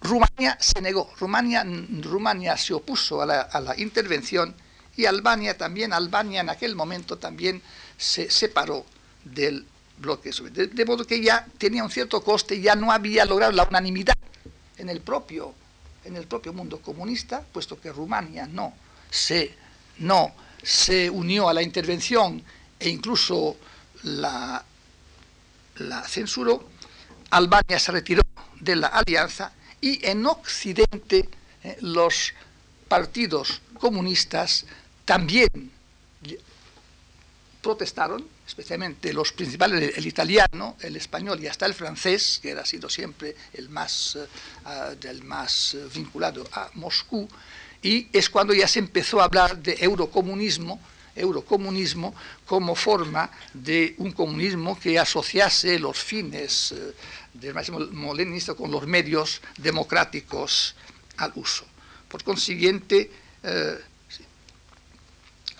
[0.00, 4.54] Rumania se negó, Rumania, Rumania se opuso a la, intervención
[4.96, 7.62] y Albania también, Albania en aquel momento también
[7.96, 8.86] se separó
[9.24, 9.66] del
[9.98, 13.64] bloque soviético, de, modo que ya tenía un cierto coste, ya no había logrado la
[13.64, 14.16] unanimidad
[14.78, 15.54] en el propio,
[16.04, 18.72] en el propio mundo comunista, puesto que Rumania no
[19.10, 19.54] se,
[19.98, 20.32] no
[20.62, 22.42] se unió a la intervención
[22.78, 23.58] e incluso
[24.04, 24.64] la,
[25.76, 26.70] la censuró,
[27.30, 28.22] Albania se retiró
[28.58, 31.28] de la alianza y en Occidente
[31.62, 32.32] eh, los
[32.88, 34.66] partidos comunistas
[35.04, 35.48] también
[37.60, 42.88] protestaron, especialmente los principales, el italiano, el español y hasta el francés, que ha sido
[42.88, 47.28] siempre el más, eh, más eh, vinculado a Moscú,
[47.82, 50.80] y es cuando ya se empezó a hablar de eurocomunismo,
[51.14, 52.14] eurocomunismo
[52.46, 56.74] como forma de un comunismo que asociase los fines
[57.34, 60.74] del máximo leninista con los medios democráticos
[61.16, 61.64] al uso.
[62.08, 63.10] Por consiguiente,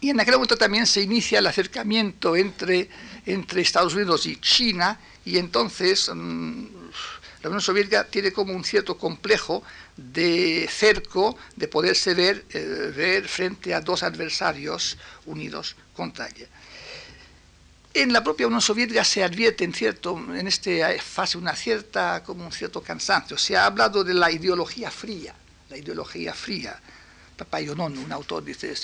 [0.00, 2.88] y en aquel momento también se inicia el acercamiento entre,
[3.26, 6.64] entre Estados Unidos y China, y entonces mm,
[7.42, 9.62] la Unión Soviética tiene como un cierto complejo
[9.96, 16.46] de cerco de poderse ver, eh, ver frente a dos adversarios unidos contra ella.
[17.92, 20.70] En la propia Unión Soviética se advierte en, cierto, en esta
[21.02, 23.36] fase una cierta, como un cierto cansancio.
[23.36, 25.34] Se ha hablado de la ideología fría,
[25.68, 26.80] la ideología fría,
[27.36, 28.74] Papayonon, un autor, dice,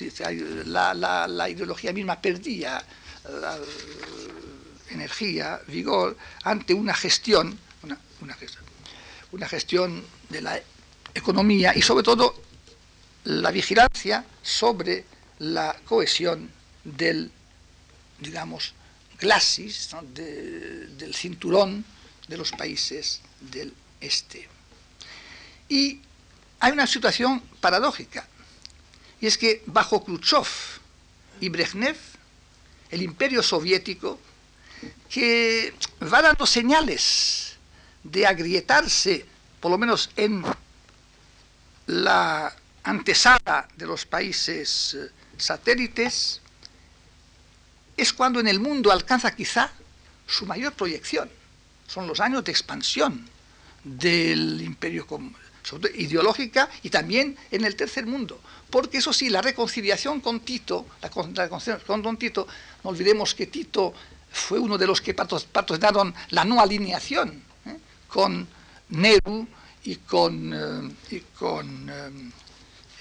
[0.65, 2.83] la, la, ideología misma perdía
[3.29, 3.33] eh,
[4.91, 8.65] energía, vigor, ante una gestión, una, gestión,
[9.31, 10.61] una gestión de la
[11.15, 12.35] economía y sobre todo
[13.25, 15.05] la vigilancia sobre
[15.39, 16.51] la cohesión
[16.83, 17.31] del,
[18.21, 18.75] digamos,
[19.21, 21.85] del cinturón
[22.29, 24.49] de los países del este.
[25.69, 26.01] Y
[26.61, 28.27] hay una situación paradójica.
[29.21, 30.47] Y es que bajo Khrushchev
[31.41, 31.97] y Brezhnev,
[32.91, 34.21] el imperio soviético,
[35.09, 37.57] que va dando señales
[38.03, 39.25] de agrietarse,
[39.61, 40.45] por lo menos en
[41.87, 46.41] la antesala de los países eh, satélites,
[47.97, 49.71] es cuando en el mundo alcanza quizá
[50.27, 51.31] su mayor proyección.
[51.87, 53.29] Son los años de expansión
[53.85, 55.07] del imperio
[55.95, 58.41] ideológica y también en el tercer mundo.
[58.71, 62.47] Porque eso sí, la reconciliación con Tito, la, con Tito,
[62.85, 63.95] no olvidemos que Tito
[64.31, 67.77] fue uno de los que patrocinaron la no alineación ¿eh?
[68.09, 68.47] con
[68.91, 69.47] Nehru
[69.85, 72.31] y con, eh, y con eh,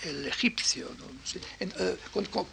[0.04, 0.90] el egipcio.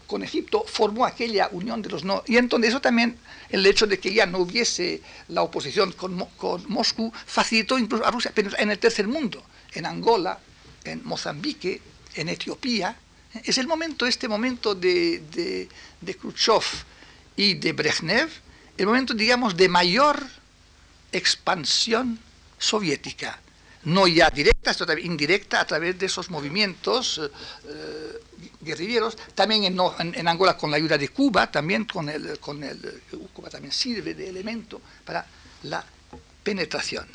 [0.07, 2.23] con, Egipto formó aquella unión de los no.
[2.27, 3.19] Y entonces eso también,
[3.51, 8.11] el hecho de que ya no hubiese la oposición con, con Moscú, facilitó incluso a
[8.11, 9.43] Rusia, pero en el tercer mundo,
[9.75, 10.39] en Angola,
[10.85, 11.81] en Mozambique,
[12.15, 12.97] en Etiopía.
[13.45, 15.69] Es el momento, este momento de,
[16.01, 16.63] de, Khrushchev
[17.37, 18.29] y de Brezhnev,
[18.77, 20.23] el momento, digamos, de mayor
[21.13, 22.19] expansión
[22.59, 23.41] soviética.
[23.85, 27.21] No ya directa, sino indirecta a través de esos movimientos
[27.65, 28.21] eh,
[28.61, 33.51] guerrilleros, también en, Angola con la ayuda de Cuba, también con el, con el, Cuba
[33.51, 35.27] también sirve de elemento para
[35.65, 35.85] la
[36.43, 37.07] penetración.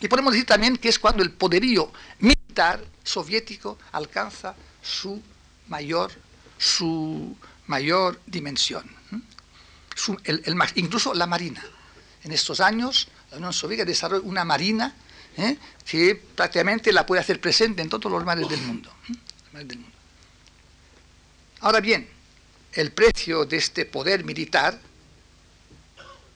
[0.00, 5.22] Y podemos decir también que es cuando el poderío militar soviético alcanza su
[5.68, 6.12] mayor,
[6.58, 8.84] su mayor dimensión.
[10.74, 11.64] incluso la marina.
[12.24, 14.94] En estos años, la Unión Soviética desarrolla una marina
[15.36, 15.56] ¿eh?
[16.34, 18.90] prácticamente la puede hacer presente en todos los mares del mundo.
[21.60, 22.08] Ahora bien,
[22.72, 24.78] el precio de este poder militar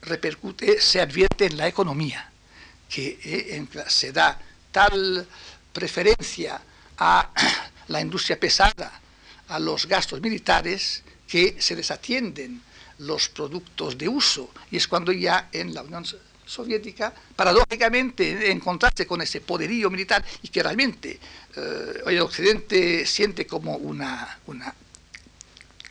[0.02, 2.30] repercute, se advierte en la economía,
[2.88, 4.40] que eh, se da
[4.72, 5.26] tal
[5.72, 6.60] preferencia
[6.98, 7.32] a
[7.88, 9.00] la industria pesada,
[9.48, 12.62] a los gastos militares, que se desatienden
[12.98, 14.50] los productos de uso.
[14.70, 16.04] Y es cuando ya en la Unión
[16.48, 21.20] Soviética, paradójicamente, encontrarse con ese poderío militar y que realmente
[21.56, 24.74] eh, el Occidente siente como una, una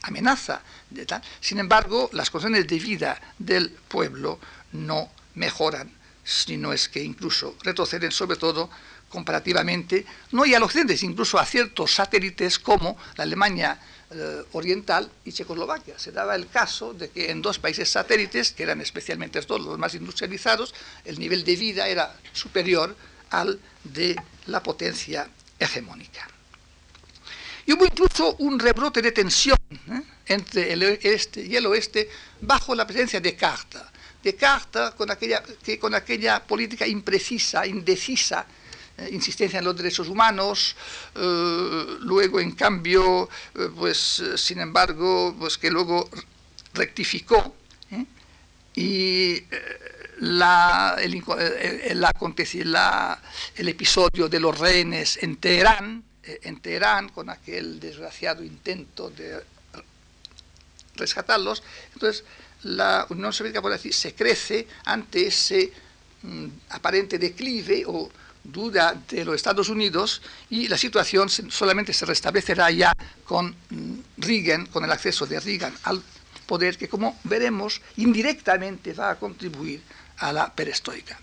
[0.02, 0.62] amenaza.
[0.89, 1.22] De tal.
[1.41, 4.39] Sin embargo, las condiciones de vida del pueblo
[4.72, 5.91] no mejoran,
[6.24, 8.70] sino es que incluso retroceden, sobre todo
[9.10, 15.34] comparativamente, no y al occidente, incluso a ciertos satélites como la Alemania eh, Oriental y
[15.34, 16.00] Checoslovaquia.
[16.00, 19.77] Se daba el caso de que en dos países satélites, que eran especialmente todos los
[19.77, 20.73] más industrializados,
[21.04, 22.96] el nivel de vida era superior
[23.32, 24.15] al de
[24.46, 25.27] la potencia
[25.60, 26.27] hegemónica.
[27.65, 30.02] Y hubo incluso un rebrote de tensión ¿eh?
[30.27, 32.10] entre el este y el oeste
[32.40, 33.92] bajo la presencia de Carta.
[34.23, 38.46] De Carta con aquella, que con aquella política imprecisa, indecisa,
[39.12, 40.75] insistencia en los derechos humanos,
[41.15, 46.10] eh, luego en cambio, eh, pues sin embargo, pues que luego
[46.73, 47.56] rectificó
[48.75, 49.43] y
[50.19, 51.23] el,
[53.56, 59.43] el, episodio de los rehenes en Teherán, eh, en Teherán, con aquel desgraciado intento de
[60.95, 61.63] rescatarlos.
[61.93, 62.23] Entonces,
[62.63, 65.71] la Unión Soviética, por decir, se crece ante ese
[66.23, 68.10] mm, aparente declive o
[68.52, 72.93] duda de los Estados Unidos y la situación solamente se restablecerá ya
[73.25, 76.02] con mm, Reagan, con el acceso de Reagan al
[76.45, 79.81] poder, que como veremos indirectamente va a contribuir
[80.19, 81.19] a la perestroika.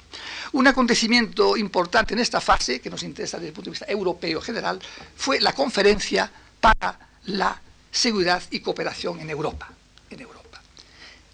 [0.52, 4.40] Un acontecimiento importante en esta fase, que nos interesa desde el punto de vista europeo
[4.40, 4.78] general,
[5.16, 7.60] fue la conferencia para la
[7.90, 9.68] seguridad y cooperación en Europa.
[10.10, 10.62] En Europa.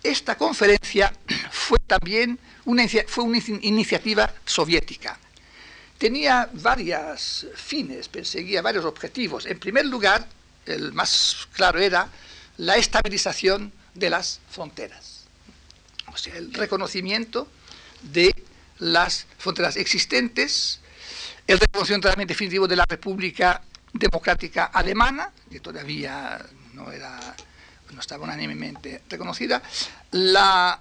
[0.02, 1.12] Esta conferencia
[1.50, 5.18] fue también una, fue una iniciativa soviética.
[6.00, 9.44] Tenía varios fines, perseguía varios objetivos.
[9.44, 10.26] En primer lugar,
[10.64, 12.08] el más claro era
[12.56, 15.26] la estabilización de las fronteras.
[16.06, 17.48] O sea, el reconocimiento
[18.00, 18.34] de
[18.78, 20.80] las fronteras existentes,
[21.46, 23.60] el reconocimiento también definitivo de la República
[23.92, 26.42] Democrática Alemana, que todavía
[26.72, 27.36] no, era,
[27.92, 29.62] no estaba unánimemente reconocida,
[30.12, 30.80] la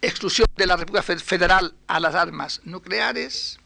[0.00, 3.58] exclusión de la República Federal a las armas nucleares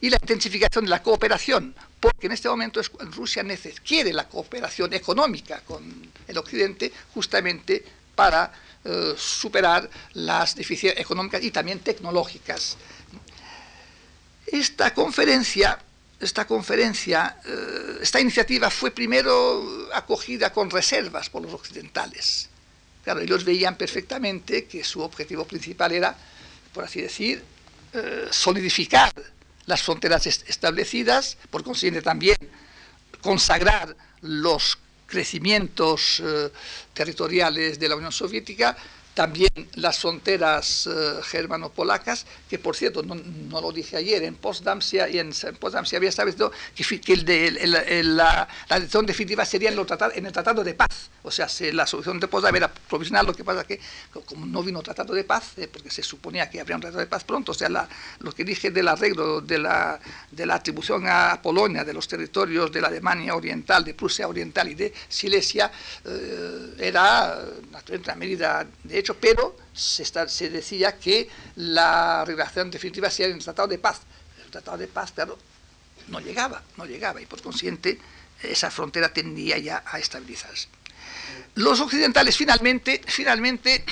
[0.00, 2.80] y la intensificación de la cooperación, porque en este momento
[3.16, 3.44] Rusia
[3.84, 7.84] quiere la cooperación económica con el Occidente justamente
[8.14, 8.52] para
[8.84, 12.76] eh, superar las deficiencias económicas y también tecnológicas.
[14.46, 15.78] Esta conferencia,
[16.20, 22.48] esta, conferencia, eh, esta iniciativa fue primero acogida con reservas por los occidentales.
[23.02, 26.16] Claro, ellos veían perfectamente que su objetivo principal era,
[26.72, 27.42] por así decir,
[27.92, 29.12] eh, solidificar
[29.68, 32.38] las fronteras establecidas, por consiguiente también
[33.20, 36.50] consagrar los crecimientos eh,
[36.94, 38.76] territoriales de la Unión Soviética,
[39.18, 43.16] también las fronteras eh, germano-polacas, que por cierto, no,
[43.60, 45.32] lo dije ayer, en Potsdam se, en
[45.96, 47.50] había establecido que, el de,
[48.04, 49.78] la, decisión definitiva sería en,
[50.14, 51.10] en, el Tratado de Paz.
[51.24, 53.80] O sea, la solución de Potsdam era provisional, lo que pasa que
[54.24, 57.08] como no vino Tratado de Paz, eh, porque se suponía que habría un Tratado de
[57.08, 57.68] Paz pronto, o sea,
[58.20, 59.98] lo que dije del arreglo de la,
[60.30, 64.68] de la atribución a Polonia de los territorios de la Alemania Oriental, de Prusia Oriental
[64.68, 65.72] y de Silesia,
[66.04, 73.34] eh, era naturalmente una medida de hecho pero se, decía que la relación definitiva sería
[73.34, 74.00] el Tratado de Paz.
[74.44, 75.38] El Tratado de Paz, claro,
[76.08, 77.98] no llegaba, no llegaba, y por consiguiente
[78.42, 80.68] esa frontera tendía ya a estabilizarse.
[81.54, 83.84] Los occidentales finalmente, finalmente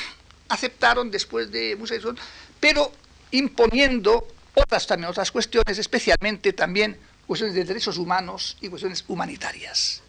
[0.48, 2.18] aceptaron después de mucha discusión,
[2.60, 2.92] pero
[3.32, 6.96] imponiendo otras, también otras cuestiones, especialmente también
[7.26, 10.02] cuestiones de derechos humanos y cuestiones humanitarias.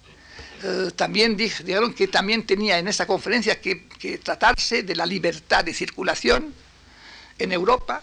[0.64, 3.86] Eh, también dijeron que también tenía en esta conferencia que,
[4.24, 6.54] tratarse de la libertad de circulación
[7.38, 8.02] en Europa,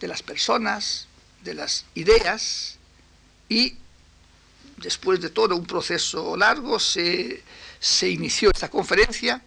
[0.00, 1.06] de las personas,
[1.42, 2.78] de las ideas,
[3.48, 3.74] y
[4.78, 7.44] después de todo un proceso largo se,
[8.02, 9.40] inició esta conferencia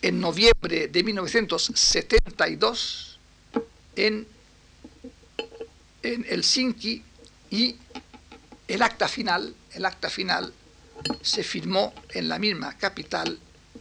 [0.00, 3.18] en noviembre de 1972
[3.96, 4.28] en,
[6.02, 7.02] en Helsinki
[7.50, 7.76] y
[8.68, 10.52] el acta final, el acta final
[11.20, 13.40] se firmó en la misma capital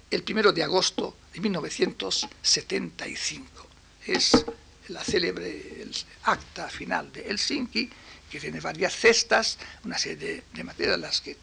[0.09, 3.67] el primero de agosto de 1975.
[4.05, 4.45] Es
[4.89, 5.87] la célebre
[6.23, 7.89] acta final de Helsinki,
[8.29, 11.35] que tiene varias cestas, una serie de, materias las que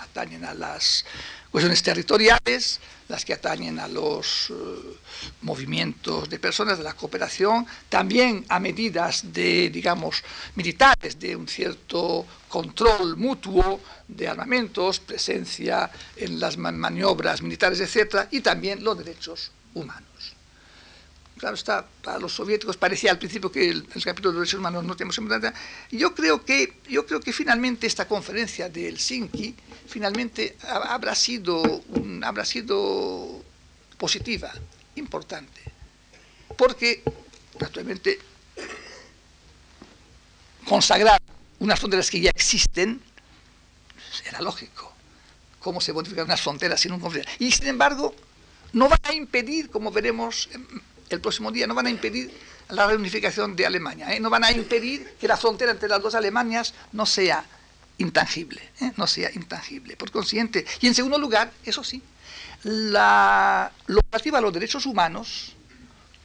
[0.00, 1.04] atañen a las
[1.50, 4.54] cuestiones territoriales, las que atañen a los eh,
[5.42, 10.22] movimientos de personas, de la cooperación, también a medidas de, digamos,
[10.54, 18.40] militares, de un cierto control mutuo de armamentos, presencia en las maniobras militares, etc., y
[18.40, 20.09] también los derechos humanos.
[21.40, 24.84] Claro está, para los soviéticos parecía al principio que el, capítulo de los derechos humanos
[24.84, 25.58] no tenemos importancia.
[25.90, 29.56] Yo creo que, yo creo que finalmente esta conferencia de Helsinki
[29.88, 31.82] finalmente habrá sido,
[32.24, 33.42] habrá sido
[33.96, 34.52] positiva,
[34.96, 35.62] importante,
[36.58, 37.02] porque
[37.58, 38.18] naturalmente
[40.68, 41.22] consagrar
[41.58, 43.00] unas fronteras que ya existen
[44.26, 44.92] era lógico.
[45.58, 47.30] ¿Cómo se modifican unas fronteras sin un conflicto?
[47.38, 48.14] Y sin embargo,
[48.74, 50.48] no van a impedir, como veremos
[51.10, 52.30] el próximo día, no van a impedir
[52.70, 54.20] la reunificación de Alemania, ¿eh?
[54.20, 57.44] no van a impedir que la frontera entre las dos Alemanias no sea
[57.98, 58.92] intangible, ¿eh?
[58.96, 59.96] no sea intangible.
[59.96, 62.02] Por consiguiente, y en segundo lugar, eso sí,
[62.62, 65.54] la, lo relativo a los derechos humanos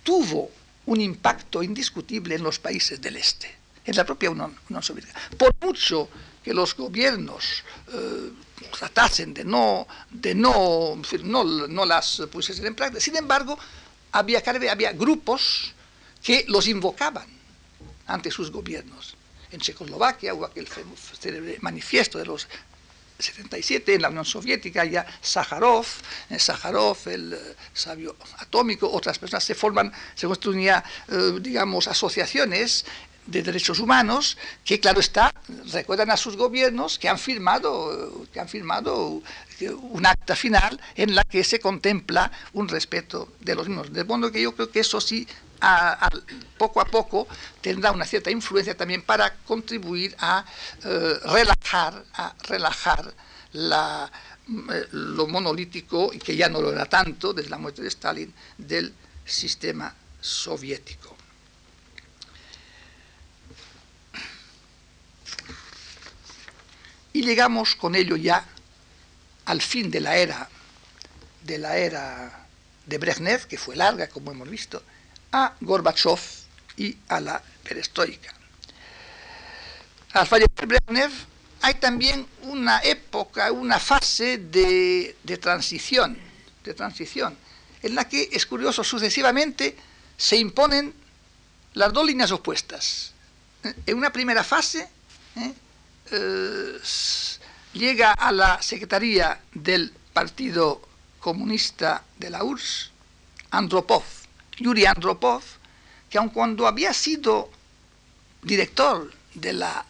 [0.04, 0.52] tuvo
[0.86, 3.54] un impacto indiscutible en los países del Este,
[3.86, 5.20] en la propia Unión, Soviética.
[5.38, 6.10] Por mucho
[6.44, 8.32] que los gobiernos eh,
[8.78, 13.58] tratasen de no, de no, no, no las pusiesen en práctica, sin embargo,
[14.16, 14.41] había,
[14.72, 15.74] había grupos
[16.24, 17.28] que los invocaban
[18.07, 19.16] ante sus gobiernos.
[19.51, 20.68] En Checoslovaquia hubo aquel
[21.61, 22.47] manifiesto de los
[23.20, 25.86] 77 en la Unión Soviética ya Sájarov,
[26.30, 30.76] eh, Sájarov, el eh, sabio atómico, otras personas se forman, se construyen
[31.07, 32.86] eh, digamos, asociaciones
[33.26, 35.34] de derechos humanos que, claro está,
[35.72, 39.22] recuerdan a sus gobiernos que han firmado, que han firmado
[39.82, 43.92] un acta final en la que se contempla un respeto de los mismos.
[43.92, 45.28] De modo que yo creo que eso sí
[46.58, 47.28] poco a poco
[47.62, 50.46] tendrá una cierta influencia también para contribuir a
[50.84, 53.14] eh, relajar, a relajar
[53.54, 54.12] la,
[54.48, 58.34] eh, lo monolítico, y que ya no lo era tanto desde la muerte de Stalin,
[58.58, 58.94] del
[59.26, 61.14] sistema soviético.
[67.16, 68.45] Y llegamos con ello ya
[69.45, 70.49] al fin de la era
[71.43, 72.45] de la era
[72.86, 74.84] de Brezhnev, que fue larga, como hemos visto,
[75.32, 76.20] a Gorbachev
[76.76, 78.34] y a la perestroika.
[80.11, 81.09] Al fallecer Brezhnev
[81.61, 86.18] hay también una época, una fase de, transición,
[86.66, 87.38] de transición,
[87.82, 89.78] en la que, es curioso, sucesivamente
[90.18, 90.93] se imponen
[91.76, 93.13] las dos líneas opuestas.
[93.86, 94.89] En una primera fase
[95.38, 95.53] ¿eh?
[96.12, 96.80] Eh,
[97.74, 100.82] llega a la Secretaría del Partido
[101.20, 102.91] Comunista de la URSS
[103.51, 104.03] Andropov,
[104.58, 105.43] Yuri Andropov,
[106.10, 107.49] que aun cuando había sido
[108.41, 109.86] director de la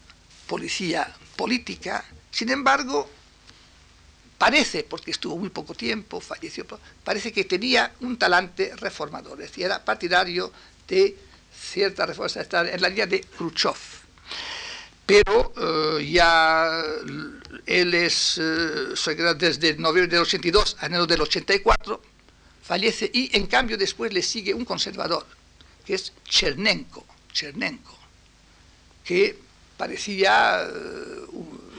[0.47, 3.09] policía política, sin embargo,
[4.38, 6.66] parece, porque estuvo muy poco tiempo, falleció,
[7.03, 10.51] parece que tenía un talante reformador, es decir, era partidario
[10.88, 11.18] de
[11.53, 14.05] cierta reforma en la línea de Khrushchev.
[15.06, 15.53] Pero
[15.99, 16.84] eh, ya
[17.66, 22.01] él es eh, desde noviembre del 82 a enero del 84,
[22.64, 25.26] fallece y en cambio después le sigue un conservador,
[25.86, 27.95] que es Chernenko, Chernenko
[29.06, 29.38] que
[29.78, 31.26] parecía, eh,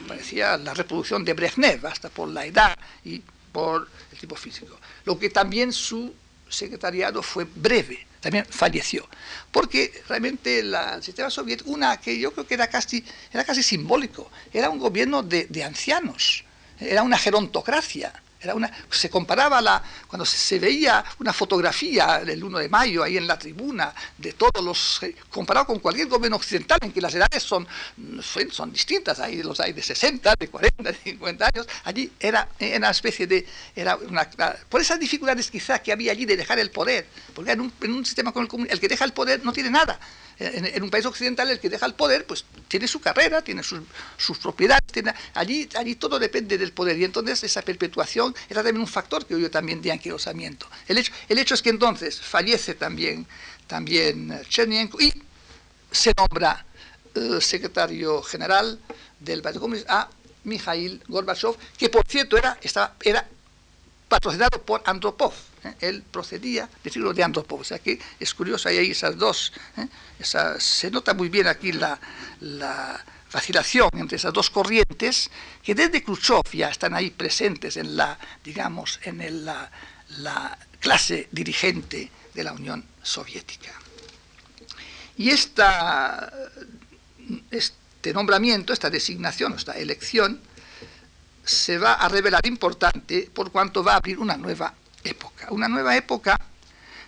[0.06, 3.20] parecía la reproducción de Brezhnev, hasta por la edad y
[3.52, 4.78] por el tipo físico.
[5.04, 6.14] Lo que también su
[6.48, 9.08] secretariado fue breve, también falleció.
[9.52, 14.30] Porque realmente el sistema soviético, una que yo creo que era casi, era casi simbólico,
[14.52, 16.44] era un gobierno de, de ancianos,
[16.80, 18.12] era una gerontocracia
[18.54, 23.26] una, se comparaba la, cuando se, veía una fotografía del 1 de mayo ahí en
[23.26, 27.42] la tribuna de todos los, eh, comparado con cualquier gobierno occidental en que las edades
[27.42, 27.66] son,
[28.50, 32.90] son, distintas, ahí los hay de 60, de 40, de 50 años, allí era, una
[32.90, 33.98] especie de, era
[34.68, 37.92] por esas dificultades quizás que había allí de dejar el poder, porque en un, en
[37.92, 39.98] un sistema como el el que deja el poder no tiene nada,
[40.38, 44.38] en, un país occidental el que deja el poder, pues tiene su carrera, tiene sus,
[44.38, 44.82] propiedades,
[45.34, 49.34] allí, allí todo depende del poder y entonces esa perpetuación era también un factor que
[49.34, 50.68] hubo también de anquilosamiento.
[50.86, 53.26] El hecho, el hecho es que entonces fallece también,
[53.66, 55.12] también Chernyenko y
[55.90, 56.66] se nombra
[57.14, 58.78] eh, secretario general
[59.20, 60.10] del Partido Comunista a
[60.44, 63.26] Mikhail Gorbachev, que por cierto era, estaba, era
[64.08, 65.32] patrocinado por Andropov.
[65.80, 67.60] Él procedía del siglo de Andropov.
[67.60, 69.52] O sea que es curioso, hay ahí esas dos.
[69.76, 69.86] ¿eh?
[70.58, 71.98] se nota muy bien aquí la,
[73.32, 75.30] vacilación entre esas dos corrientes
[75.62, 79.70] que desde Khrushchev ya están ahí presentes en la, digamos, en la,
[80.80, 83.72] clase dirigente de la Unión Soviética.
[85.18, 86.32] Y esta,
[87.50, 90.40] este nombramiento, esta designación, esta elección,
[91.44, 94.74] se va a revelar importante por cuanto va a abrir una nueva
[95.50, 96.38] Una nueva época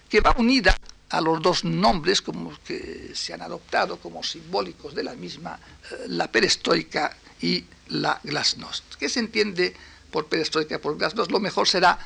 [0.08, 0.76] que va unida
[1.10, 5.58] a los dos nombres como que se han adoptado como simbólicos de la misma,
[5.90, 8.96] eh, la perestroika y la glasnost.
[8.96, 9.74] ¿Qué se entiende
[10.10, 11.30] por perestroika y por glasnost?
[11.30, 11.98] Lo mejor será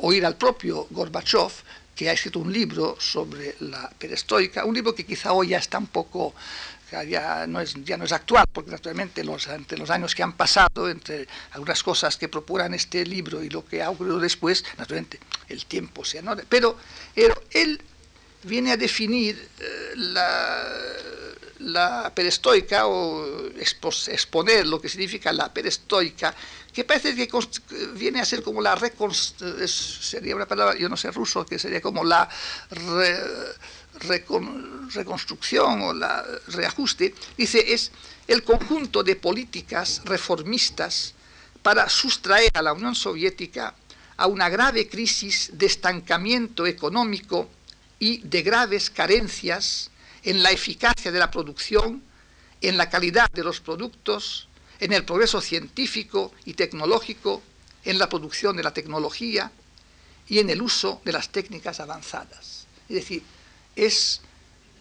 [0.00, 1.52] oír al propio Gorbachev,
[1.94, 5.78] que ha escrito un libro sobre la perestroika, un libro que quizá hoy ya está
[5.78, 6.34] un poco
[7.06, 10.34] ya no es, ya no es actual, porque naturalmente los, entre los años que han
[10.34, 15.20] pasado, entre algunas cosas que procuran este libro y lo que ha ocurrido después, naturalmente
[15.48, 16.42] el tiempo se anota.
[16.48, 16.76] Pero,
[17.16, 17.80] él
[18.42, 20.64] viene a definir eh, la,
[21.60, 23.50] la perestroika o
[24.08, 26.34] exponer lo que significa la perestroika,
[26.72, 27.28] que parece que
[27.94, 31.80] viene a ser como la reconstrucción, sería una palabra, yo no sé ruso, que sería
[31.80, 32.28] como la
[34.00, 37.92] reconstrucción o la reajuste, dice, es
[38.26, 41.14] el conjunto de políticas reformistas
[41.62, 43.74] para sustraer a la Unión Soviética
[44.16, 47.48] a una grave crisis de estancamiento económico
[47.98, 49.90] y de graves carencias
[50.22, 52.02] en la eficacia de la producción,
[52.60, 54.48] en la calidad de los productos,
[54.78, 57.42] en el progreso científico y tecnológico,
[57.84, 59.50] en la producción de la tecnología
[60.28, 62.66] y en el uso de las técnicas avanzadas.
[62.88, 63.22] Es decir,
[63.86, 64.20] es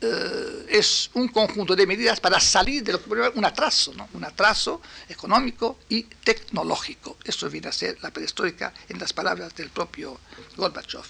[0.01, 4.07] eh, es un conjunto de medidas para salir de lo que un atraso, ¿no?
[4.13, 7.17] un atraso económico y tecnológico.
[7.25, 10.17] Eso viene a ser la perestroika en las palabras del propio
[10.55, 11.03] Gorbachev.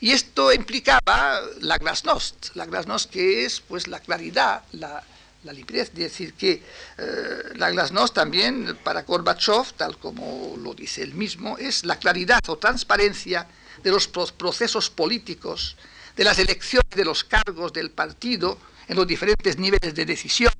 [0.00, 5.02] Y esto implicaba la glasnost, la glasnost que es pues la claridad, la,
[5.44, 6.62] la limpidez, es decir, que
[6.98, 12.40] eh, la glasnost también para Gorbachev, tal como lo dice él mismo, es la claridad
[12.48, 13.46] o transparencia
[13.82, 15.76] de los procesos políticos
[16.16, 18.58] de las elecciones de los cargos del partido
[18.88, 20.52] en los diferentes niveles de decisión,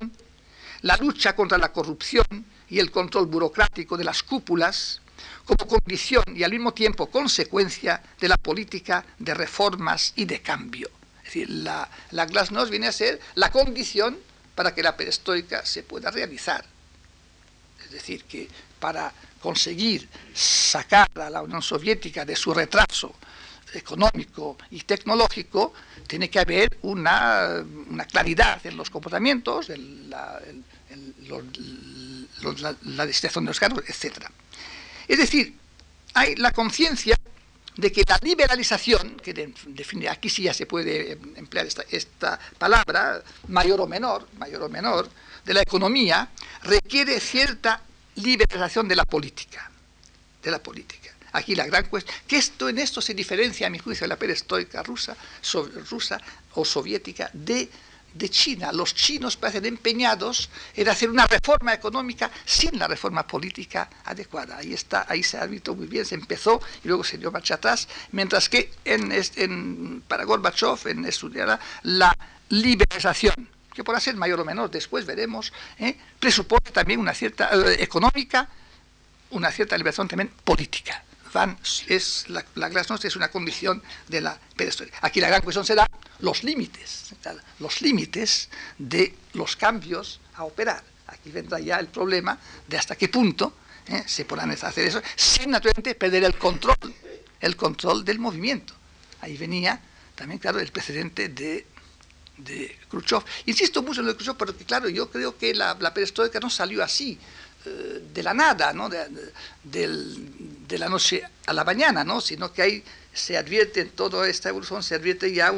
[0.81, 2.25] la lucha contra la corrupción
[2.69, 5.01] y el control burocrático de las cúpulas,
[5.45, 10.89] como condición y al mismo tiempo consecuencia de la política de reformas y de cambio.
[11.19, 14.17] Es decir, la, la glasnost viene a ser la condición
[14.55, 16.65] para que la perestroika se pueda realizar.
[17.83, 18.47] Es decir, que
[18.79, 23.15] para conseguir sacar a la Unión Soviética de su retraso
[23.73, 25.73] económico y tecnológico,
[26.07, 27.63] tiene que haber una,
[28.09, 30.39] claridad en los comportamientos, en la,
[33.05, 34.25] destinación de los cargos, etc.
[35.07, 35.55] Es decir,
[36.13, 37.17] hay la conciencia
[37.75, 39.33] de que la liberalización, que
[39.67, 44.69] define, aquí sí ya se puede emplear esta, esta palabra, mayor o menor, mayor o
[44.69, 45.09] menor,
[45.43, 46.29] de la economía,
[46.63, 47.81] requiere cierta
[48.15, 49.69] liberalización de la política,
[50.41, 51.04] de la política
[51.35, 54.17] aquí la gran cuestión, que esto en esto se diferencia, a mi juicio, de la
[54.17, 55.15] perestroika rusa,
[55.89, 56.19] rusa
[56.53, 57.69] o soviética de,
[58.29, 58.71] China.
[58.71, 64.55] Los chinos parecen empeñados en hacer una reforma económica sin la reforma política adecuada.
[64.55, 67.55] Ahí está, ahí se ha visto muy bien, se empezó y luego se dio marcha
[67.55, 68.71] atrás, mientras que
[70.07, 72.17] para Gorbachev en estudiar la
[72.47, 75.97] liberalización que podrá ser mayor o menor, después veremos, ¿eh?
[76.17, 78.47] presupone también una cierta eh, económica,
[79.31, 81.03] una cierta liberación también política
[81.87, 84.99] es la, la glasnost es una condición de la perestroika.
[85.01, 87.13] Aquí la gran cuestión será los límites,
[87.59, 90.83] los límites de los cambios a operar.
[91.07, 93.53] Aquí vendrá ya el problema de hasta qué punto
[93.87, 94.03] ¿eh?
[94.07, 96.77] se podrán hacer eso, sin naturalmente perder el control,
[97.39, 98.73] el control del movimiento.
[99.21, 99.79] Ahí venía
[100.15, 101.67] también, claro, el precedente de,
[102.89, 103.23] Khrushchev.
[103.45, 106.49] Insisto mucho en lo de Khrushchev porque, claro, yo creo que la, la perestroika no
[106.49, 107.17] salió así
[107.69, 108.89] de la nada, ¿no?
[108.89, 109.07] de,
[109.63, 112.21] de, la noche a la mañana, ¿no?
[112.21, 115.53] sino que ahí se advierte en toda esta evolución, se advierte ya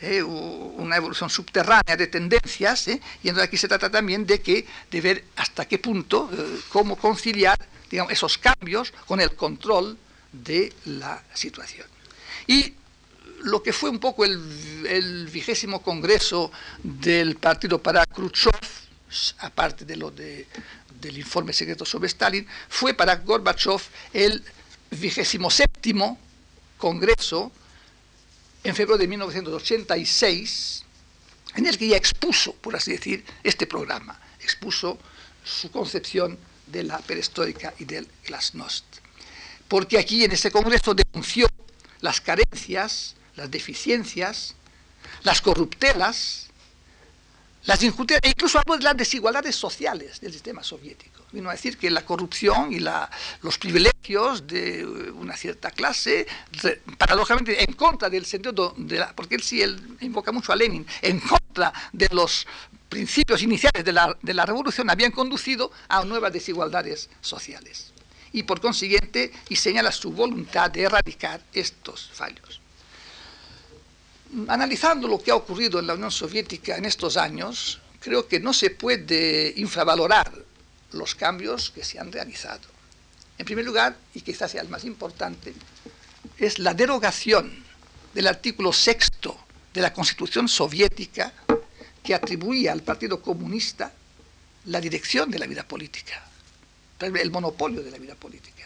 [0.00, 3.00] eh, una evolución subterránea de tendencias, ¿eh?
[3.22, 6.30] y entonces aquí se trata también de, que, de ver hasta qué punto,
[6.68, 7.58] cómo conciliar
[7.90, 9.96] digamos, esos cambios con el control
[10.32, 11.86] de la situación.
[12.46, 12.74] Y
[13.42, 16.50] lo que fue un poco el vigésimo congreso
[16.82, 18.52] del Partido para Khrushchev,
[19.38, 20.46] aparte de lo de
[21.00, 23.80] del informe secreto sobre Stalin, fue para Gorbachev
[24.12, 24.42] el
[24.90, 26.18] vigésimo séptimo
[26.76, 27.52] Congreso
[28.64, 30.84] en febrero de 1986,
[31.56, 34.98] en el que ya expuso, por así decir, este programa, expuso
[35.44, 38.84] su concepción de la perestroika y del glasnost.
[39.66, 41.46] Porque aquí en este Congreso denunció
[42.00, 44.54] las carencias, las deficiencias,
[45.22, 46.47] las corruptelas
[47.64, 51.22] las injusticias, e incluso habló de las desigualdades sociales del sistema soviético.
[51.32, 56.26] Vino a decir que la corrupción y los privilegios de una cierta clase,
[56.96, 60.86] paradójicamente en contra del sentido de la, porque él sí él invoca mucho a Lenin,
[61.02, 62.46] en contra de los
[62.88, 67.92] principios iniciales de la, de la revolución, habían conducido a nuevas desigualdades sociales.
[68.32, 72.60] Y por consiguiente, y señala su voluntad de erradicar estos fallos
[74.48, 78.52] analizando lo que ha ocurrido en la Unión Soviética en estos años, creo que no
[78.52, 80.32] se puede infravalorar
[80.92, 82.66] los cambios que se han realizado.
[83.36, 85.54] En primer lugar, y quizás sea el más importante,
[86.38, 87.64] es la derogación
[88.14, 89.38] del artículo sexto
[89.72, 91.32] de la Constitución soviética
[92.02, 93.92] que atribuía al Partido Comunista
[94.64, 96.24] la dirección de la vida política,
[97.00, 98.57] el monopolio de la vida política.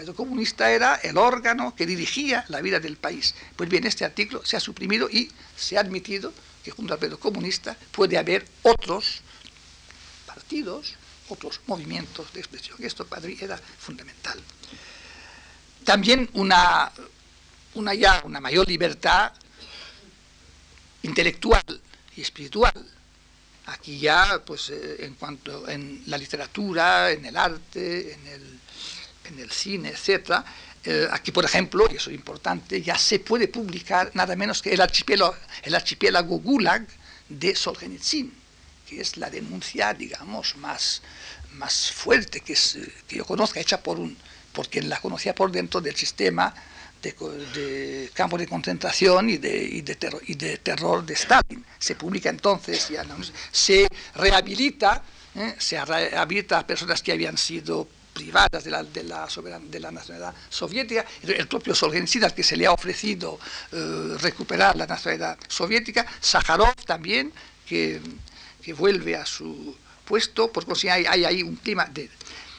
[0.00, 3.34] Partido Comunista era el órgano que dirigía la vida del país.
[3.54, 6.32] Pues bien, este artículo se ha suprimido y se ha admitido
[6.64, 9.20] que junto al Partido Comunista puede haber otros
[10.24, 10.94] partidos,
[11.28, 12.78] otros movimientos de expresión.
[12.80, 14.40] Esto para mí era fundamental.
[15.84, 16.90] También una,
[17.74, 19.34] una ya una mayor libertad
[21.02, 21.78] intelectual
[22.16, 22.72] y espiritual.
[23.66, 28.60] Aquí ya, pues, eh, en cuanto en la literatura, en el arte, en el
[29.30, 30.44] en el cine, etc.
[30.84, 34.72] Eh, aquí, por ejemplo, y eso es importante, ya se puede publicar nada menos que
[34.72, 36.86] el archipiélago, el archipiélago Gulag
[37.28, 38.32] de Solzhenitsyn,
[38.88, 41.02] que es la denuncia, digamos, más,
[41.52, 42.56] más fuerte que,
[43.06, 44.16] que yo conozca, hecha por, un,
[44.52, 46.54] por quien la conocía por dentro del sistema
[47.02, 51.64] de, de concentración y de, terror, y de, terror, de Stalin.
[51.78, 53.04] Se publica entonces, ya
[53.50, 55.02] se rehabilita,
[55.34, 55.54] ¿eh?
[55.58, 59.28] se rehabilita a personas que habían sido privadas de la, de la,
[59.60, 63.38] de la nacionalidad soviética, el propio Solzhenitsyn al que se le ha ofrecido
[63.72, 67.32] eh, recuperar la nacionalidad soviética, Sájarov también,
[67.66, 68.00] que,
[68.62, 72.10] que, vuelve a su puesto, porque hay, hay ahí un clima de...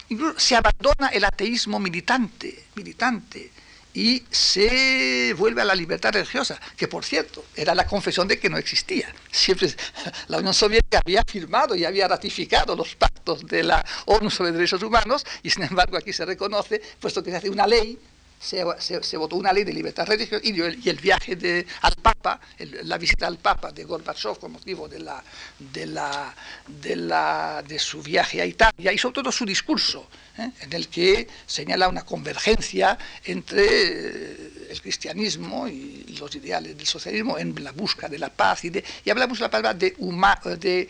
[0.09, 3.51] Incluso se abandona el ateísmo militante, militante
[3.93, 8.49] y se vuelve a la libertad religiosa, que por cierto era la confesión de que
[8.49, 9.13] no existía.
[9.31, 9.73] Siempre
[10.27, 14.81] la Unión Soviética había firmado y había ratificado los pactos de la ONU sobre Derechos
[14.83, 17.99] Humanos y sin embargo aquí se reconoce, puesto que se hace una ley
[18.41, 22.39] se, votó una ley de libertad religiosa y el, viaje de, al Papa,
[22.83, 25.23] la visita al Papa de Gorbachev con motivo de, la,
[25.59, 26.33] de, la,
[26.67, 30.49] de, la, de su viaje a Italia y sobre todo su discurso, ¿eh?
[30.61, 37.37] en el que señala una convergencia entre eh, el cristianismo y los ideales del socialismo
[37.37, 40.87] en la busca de la paz y, de, y hablamos la palabra de,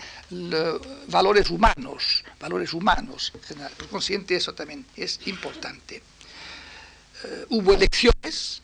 [1.08, 3.34] valores humanos, valores humanos.
[3.78, 6.02] Por consiguiente, eso también es importante.
[7.24, 8.62] Eh, hubo elecciones,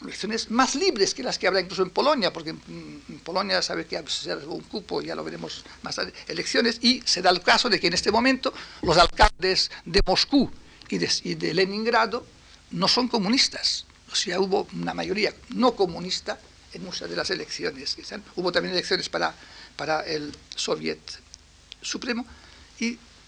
[0.00, 4.02] elecciones más libres que las que habrá incluso en Polonia, porque en, Polonia sabe que
[4.08, 7.78] se un cupo, ya lo veremos más tarde, elecciones, y se da el caso de
[7.78, 10.50] que en este momento los alcaldes de Moscú
[10.88, 12.26] y de, Leningrado
[12.72, 16.38] no son comunistas, o sea, hubo una mayoría no comunista
[16.74, 17.96] en muchas de las elecciones.
[18.36, 19.34] Hubo también elecciones para,
[19.76, 21.00] para el Soviet
[21.80, 22.26] Supremo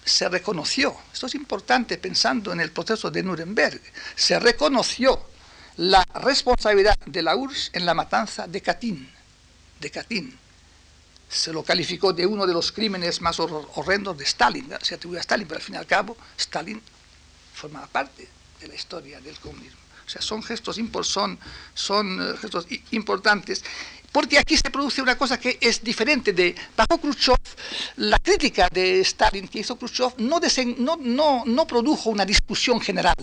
[0.05, 3.81] se reconoció, esto es importante pensando en el proceso de Nuremberg,
[4.15, 5.27] se reconoció
[5.77, 9.11] la responsabilidad de la URSS en la matanza de Katyn,
[9.81, 10.39] de.
[11.29, 15.23] Se lo calificó de uno de los crímenes más horrendos de Stalin, se atribuye a
[15.23, 16.81] Stalin, pero al fin y al cabo Stalin
[17.55, 18.29] formaba parte
[18.61, 19.81] de la historia del comunismo.
[20.07, 21.39] O sea, son gestos, son,
[21.73, 23.65] son eh, gestos importantes
[24.15, 27.37] porque aquí se produce una cosa que es diferente de bajo Khrushchev,
[27.97, 33.17] la crítica de Stalin que hizo Khrushchev no, produjo una discusión general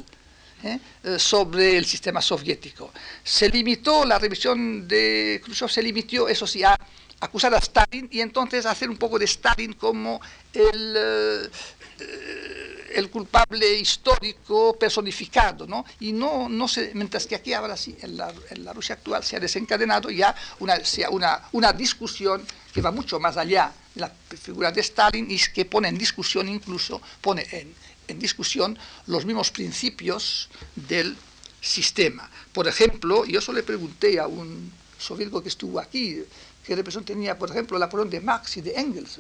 [0.62, 0.78] ¿eh?
[1.06, 2.92] Eh, sobre el sistema soviético.
[3.24, 6.78] Se limitó, la revisión de Khrushchev se limitó, eso sí, a
[7.22, 10.20] acusar a Stalin y entonces hacer un poco de Stalin como
[10.52, 10.96] el...
[10.98, 15.86] Eh, el culpable histórico personificado, ¿no?
[16.00, 19.40] Y no, no se, mientras que aquí ahora sí, en la, Rusia actual se ha
[19.40, 20.76] desencadenado ya una,
[21.10, 25.66] una, una discusión que va mucho más allá de la figura de Stalin y que
[25.66, 27.74] pone en discusión incluso, pone en,
[28.08, 28.78] en discusión
[29.08, 31.18] los mismos principios del
[31.60, 32.30] sistema.
[32.54, 36.24] Por ejemplo, yo solo le pregunté a un soviético que estuvo aquí,
[36.66, 39.20] qué represión tenía, por ejemplo, la opinión de Marx y de Engels.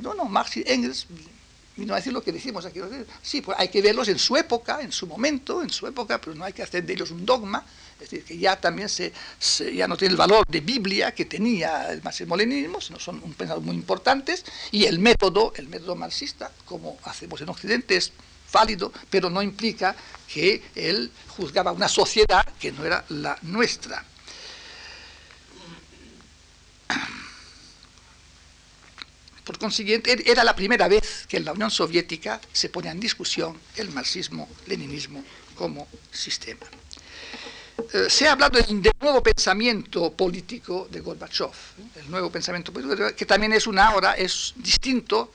[0.00, 1.06] No, no, Marx y Engels
[1.76, 2.80] vino a decir lo que decimos aquí.
[3.22, 6.34] Sí, pues hay que verlos en su época, en su momento, en su época, pero
[6.34, 7.64] no hay que hacer de ellos un dogma.
[7.94, 9.12] Es decir, que ya también se,
[9.74, 13.62] ya no tiene el valor de Biblia que tenía el marxismo-leninismo, sino son un pensador
[13.62, 14.44] muy importantes.
[14.72, 18.12] Y el método, el método marxista, como hacemos en Occidente, es
[18.52, 19.94] válido, pero no implica
[20.32, 24.04] que él juzgaba una sociedad que no era la nuestra.
[29.44, 33.58] Por consiguiente, era la primera vez que en la Unión Soviética se ponía en discusión
[33.76, 35.24] el marxismo-leninismo
[35.56, 36.66] como sistema.
[37.92, 42.00] Eh, se ha hablado del, nuevo pensamiento político de Gorbachev, ¿eh?
[42.00, 45.32] el nuevo pensamiento político, que también es una ahora, es distinto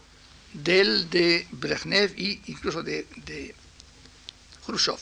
[0.54, 3.54] del de Brezhnev e incluso de, de
[4.66, 4.98] Khrushchev,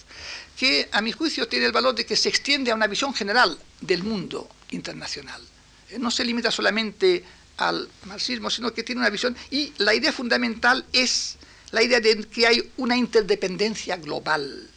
[0.57, 3.57] que a mi juicio tiene el valor de que se extiende a una visión general
[3.81, 5.41] del mundo internacional.
[5.89, 7.23] Eh, no se limita solamente
[7.57, 11.37] al marxismo, sino que tiene una visión y la idea fundamental es
[11.71, 14.69] la idea de que hay una interdependencia global,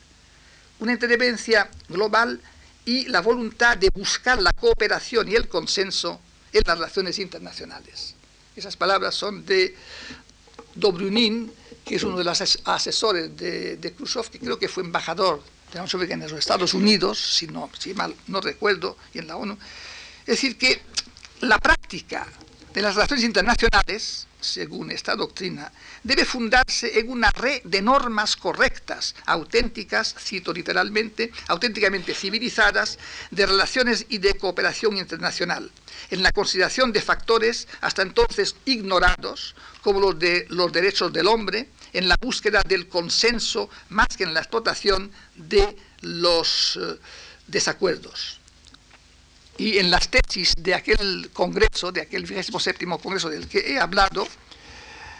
[0.80, 2.40] una interdependencia global
[2.84, 6.20] y la voluntad de buscar la cooperación y el consenso
[6.52, 8.14] en las relaciones internacionales.
[8.56, 9.76] Esas palabras son de
[10.74, 11.52] Dobrynin,
[11.84, 15.78] que es uno de los asesores de, de Khrushchev, que creo que fue embajador de
[15.78, 19.36] la Unión en los Estados Unidos, si, no, si mal no recuerdo, y en la
[19.36, 19.58] ONU.
[20.20, 20.80] Es decir, que
[21.40, 22.26] la práctica
[22.72, 29.14] de las relaciones internacionales, según esta doctrina, debe fundarse en una red de normas correctas,
[29.26, 32.98] auténticas, cito literalmente, auténticamente civilizadas,
[33.30, 35.70] de relaciones y de cooperación internacional,
[36.10, 41.68] en la consideración de factores hasta entonces ignorados, como los de los derechos del hombre,
[41.92, 46.98] en la búsqueda del consenso más que en la explotación de los eh,
[47.46, 48.37] desacuerdos
[49.58, 54.26] y en las tesis de aquel congreso, de aquel 27 congreso del que he hablado,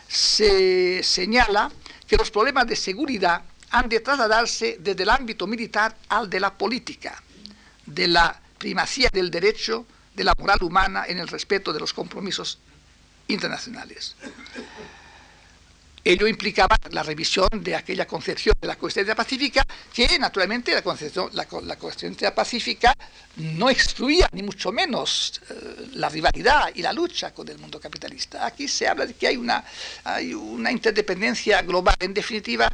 [0.09, 1.71] se señala
[2.07, 6.57] que los problemas de seguridad han de trasladarse desde el ámbito militar al de la
[6.57, 7.23] política.
[7.85, 12.59] de la primacía del derecho, de la moral humana en el respeto de los compromisos
[13.29, 14.15] internacionales.
[16.09, 21.29] Ello implicaba la revisión de aquella concepción de la coexistencia pacífica, que naturalmente la, concepción,
[21.35, 21.45] la,
[21.77, 22.97] coexistencia pacífica
[23.37, 28.47] no excluía, ni mucho menos, eh, la rivalidad y la lucha con el mundo capitalista.
[28.47, 29.63] Aquí se habla de que hay una,
[30.03, 32.73] hay una interdependencia global, en definitiva,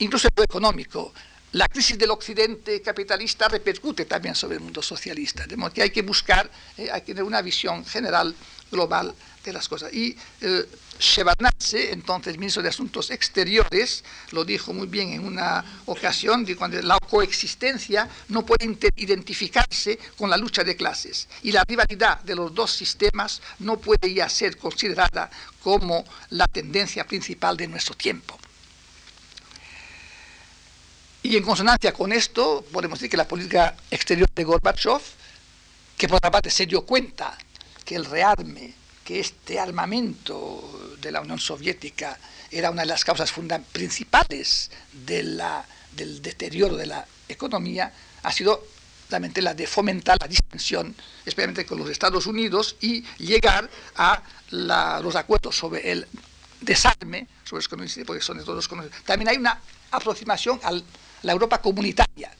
[0.00, 1.14] incluso en lo económico.
[1.52, 5.90] La crisis del occidente capitalista repercute también sobre el mundo socialista, de modo que hay
[5.90, 8.34] que buscar, eh, hay que tener una visión general,
[8.70, 9.92] global de las cosas.
[9.92, 10.66] Y eh,
[11.90, 18.08] entonces ministro de Asuntos Exteriores, lo dijo muy bien en una ocasión, cuando la coexistencia
[18.28, 23.42] no puede identificarse con la lucha de clases y la rivalidad de los dos sistemas
[23.58, 25.30] no puede ya ser considerada
[25.62, 28.38] como la tendencia principal de nuestro tiempo.
[31.22, 35.00] Y en consonancia con esto, podemos decir que la política exterior de Gorbachev,
[35.96, 37.38] que por otra parte se dio cuenta
[37.84, 42.18] que el rearme que este armamento de la Unión Soviética
[42.50, 43.32] era una de las causas
[43.72, 45.42] principales del
[46.22, 47.92] deterioro de la economía,
[48.22, 48.66] ha sido
[49.08, 50.94] realmente la de fomentar la distensión,
[51.24, 56.06] especialmente con los Estados Unidos, y llegar a los acuerdos sobre el
[56.60, 58.96] desarme, sobre los porque son de todos conocidos.
[59.04, 59.60] También hay una
[59.90, 60.72] aproximación a
[61.22, 62.30] la Europa comunitaria,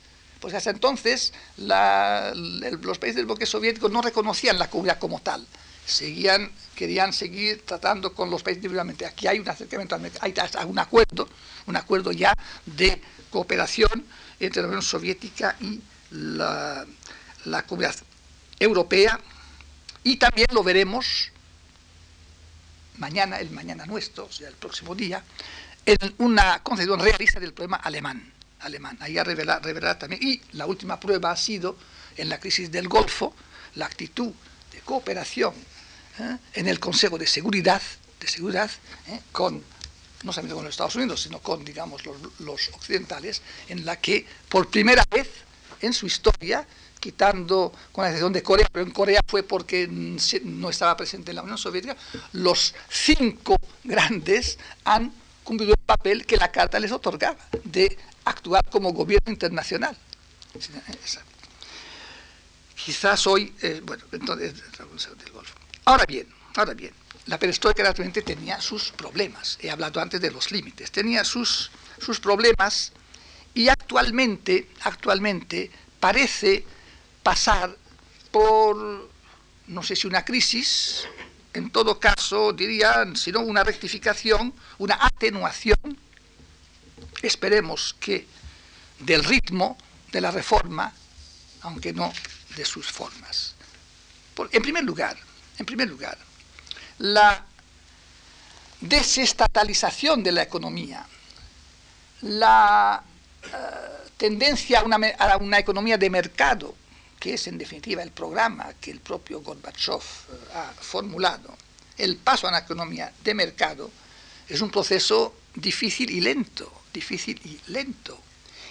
[0.40, 5.46] porque hasta entonces los países del bloque soviético no reconocían la comunidad como tal
[5.86, 9.06] seguían, querían seguir tratando con los países individualmente.
[9.06, 10.34] Aquí hay un acercamiento, hay
[10.66, 11.28] un acuerdo,
[11.66, 12.34] un acuerdo ya
[12.66, 14.04] de cooperación
[14.38, 15.80] entre la Unión Soviética y
[16.10, 16.86] la,
[17.66, 17.96] comunidad
[18.58, 19.18] europea
[20.04, 21.30] y también lo veremos
[22.98, 25.24] mañana, el mañana nuestro, o sea, el próximo día,
[25.86, 28.32] en una concepción realista del problema alemán.
[28.62, 28.96] Alemán.
[29.00, 30.22] Ahí revelar también.
[30.22, 31.76] Y la última prueba ha sido,
[32.16, 33.34] en la crisis del Golfo,
[33.74, 34.32] la actitud
[34.72, 35.54] de cooperación
[36.18, 36.36] ¿eh?
[36.54, 37.82] en el Consejo de Seguridad,
[38.20, 38.70] de seguridad
[39.08, 39.20] ¿eh?
[39.32, 39.62] con,
[40.22, 42.02] no solamente con los Estados Unidos, sino con, digamos,
[42.38, 45.28] los, occidentales, en la que por primera vez
[45.80, 46.66] en su historia,
[47.00, 51.36] quitando con la excepción de Corea, pero en Corea fue porque no estaba presente en
[51.36, 51.96] la Unión Soviética,
[52.32, 58.92] los cinco grandes han cumplido el papel que la Carta les otorgaba, de actuar como
[58.92, 59.96] gobierno internacional.
[62.74, 65.32] Quizás hoy, eh, bueno, entonces, del.
[65.84, 66.92] Ahora bien, ahora bien,
[67.26, 69.58] la perestroika naturalmente tenía sus problemas.
[69.60, 70.90] He hablado antes de los límites.
[70.90, 72.92] Tenía sus, sus problemas
[73.54, 75.70] y actualmente, actualmente
[76.00, 76.64] parece
[77.22, 77.76] pasar
[78.30, 79.08] por,
[79.68, 81.06] no sé si una crisis,
[81.54, 85.98] en todo caso diría, sino una rectificación, una atenuación,
[87.22, 88.26] esperemos que
[88.98, 89.76] del ritmo
[90.10, 90.92] de la reforma,
[91.62, 92.12] aunque no
[92.56, 93.54] de sus formas.
[94.50, 95.16] en primer lugar,
[95.58, 96.18] en primer lugar,
[96.98, 97.44] la
[98.80, 101.06] desestatalización de la economía,
[102.22, 103.02] la
[103.44, 103.48] eh,
[104.16, 106.74] tendencia a una, economía de mercado,
[107.18, 111.56] que es en definitiva el programa que el propio Gorbachev eh, ha formulado,
[111.96, 113.90] el paso a una economía de mercado
[114.48, 118.18] es un proceso difícil y lento, difícil y lento,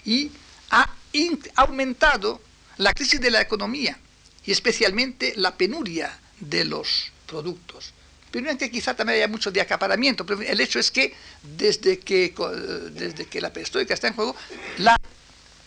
[0.06, 0.32] y
[0.70, 0.90] ha
[1.56, 2.42] aumentado
[2.78, 3.98] la crisis de la economía
[4.46, 7.94] y especialmente la penuria de los productos.
[8.32, 11.14] Primero que quizá también haya mucho de acaparamiento, pero el hecho es que
[11.44, 12.34] desde que,
[12.92, 14.36] desde que la perestroika está en juego,
[14.78, 14.96] la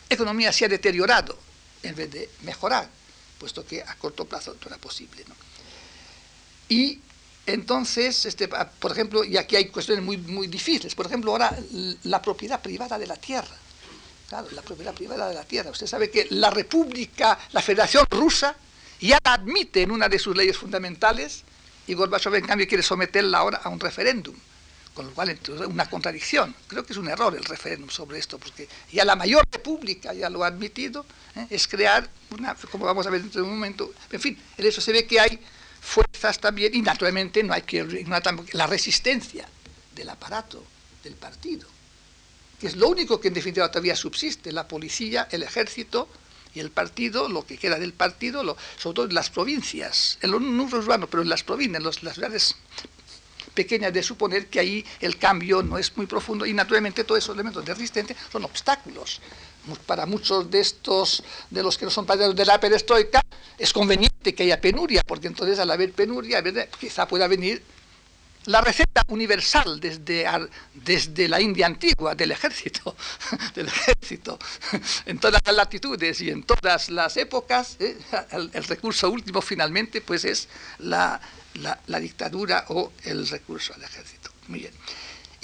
[0.08, 1.38] economía se ha deteriorado
[1.82, 2.88] en vez de mejorar,
[3.38, 5.24] puesto que a corto plazo no era posible.
[6.68, 7.00] Y
[7.46, 11.54] entonces, este, por ejemplo, y aquí hay cuestiones muy, muy difíciles, por ejemplo, ahora
[12.04, 13.56] la propiedad privada de la tierra.
[14.28, 15.70] Claro, la propiedad privada de la tierra.
[15.70, 18.56] Usted sabe que la República, la Federación Rusa,
[19.00, 21.44] ya la admite en una de sus leyes fundamentales
[21.86, 24.34] y Gorbachev en cambio quiere someterla ahora a un referéndum,
[24.94, 26.54] con lo cual entonces una contradicción.
[26.66, 30.30] Creo que es un error el referéndum sobre esto, porque ya la mayor república ya
[30.30, 31.04] lo ha admitido,
[31.36, 31.46] ¿eh?
[31.50, 34.80] es crear una, como vamos a ver dentro de un momento, en fin, en eso
[34.80, 35.38] se ve que hay
[35.84, 39.46] fuerzas también, y naturalmente no hay que ignorar la resistencia
[39.94, 40.64] del aparato
[41.02, 41.68] del partido,
[42.58, 46.08] que es lo único que en definitiva todavía subsiste, la policía, el ejército,
[46.54, 50.40] y el partido, lo que queda del partido, sobre todo en las provincias, en los
[50.40, 52.54] núcleos urbanos, pero en las provincias, en las ciudades
[53.54, 57.34] pequeñas, de suponer que ahí el cambio no es muy profundo y naturalmente todos esos
[57.34, 59.20] elementos de resistencia son obstáculos.
[59.86, 63.22] Para muchos de estos, de los que no son partidarios de la perestroika,
[63.58, 66.42] es conveniente que haya penuria, porque entonces al haber penuria,
[66.78, 67.62] quizá pueda venir
[68.46, 70.26] la receta universal desde,
[70.74, 72.94] desde la India antigua del ejército,
[73.54, 74.38] del ejército,
[75.06, 77.96] en todas las latitudes y en todas las épocas, ¿eh?
[78.32, 80.48] el, recurso último finalmente pues es
[80.78, 81.20] la,
[81.86, 84.30] la, dictadura o el recurso al ejército.
[84.48, 84.72] Muy bien.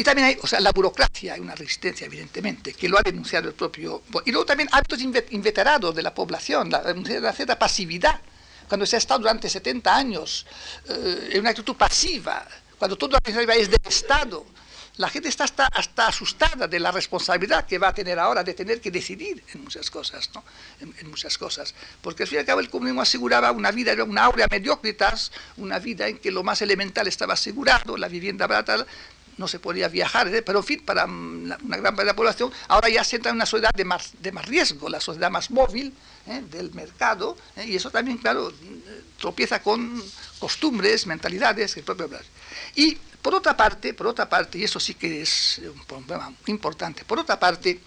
[0.01, 3.51] Y también hay, o sea, la burocracia, hay una resistencia, evidentemente, que lo ha denunciado
[3.51, 4.03] el propio...
[4.25, 8.19] Y luego también hábitos inveterados de la población, la, la pasividad,
[8.67, 10.47] cuando se ha estado durante 70 años
[10.89, 12.49] eh, en una actitud pasiva,
[12.79, 14.47] cuando todo es del Estado,
[14.97, 18.81] la gente está hasta, asustada de la responsabilidad que va a tener ahora de tener
[18.81, 20.45] que decidir en muchas cosas, ¿no?
[20.81, 21.75] En, muchas cosas.
[22.03, 25.79] Porque al fin y al cabo el comunismo aseguraba una vida, una aurea mediocritas, una
[25.79, 28.87] vida en que lo más elemental estaba asegurado, la vivienda barata,
[29.41, 30.43] no se podía viajar, ¿eh?
[30.43, 33.73] pero para una gran parte de la población, ahora ya se entra en una sociedad
[33.75, 35.95] de más, de más riesgo, la sociedad más móvil
[36.27, 36.43] ¿eh?
[36.51, 37.65] del mercado, ¿eh?
[37.67, 38.53] y eso también, claro,
[39.19, 40.05] tropieza con
[40.39, 42.11] costumbres, mentalidades, el propio
[42.77, 47.07] Y por otra parte, por otra parte, y eso sí que es un problema importante,
[47.07, 47.81] por otra parte,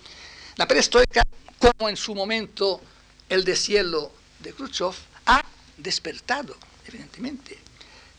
[0.55, 1.21] la perestroika,
[1.59, 2.81] como en su momento
[3.29, 4.95] el deshielo de Khrushchev,
[5.27, 5.45] ha
[5.77, 7.59] despertado, evidentemente,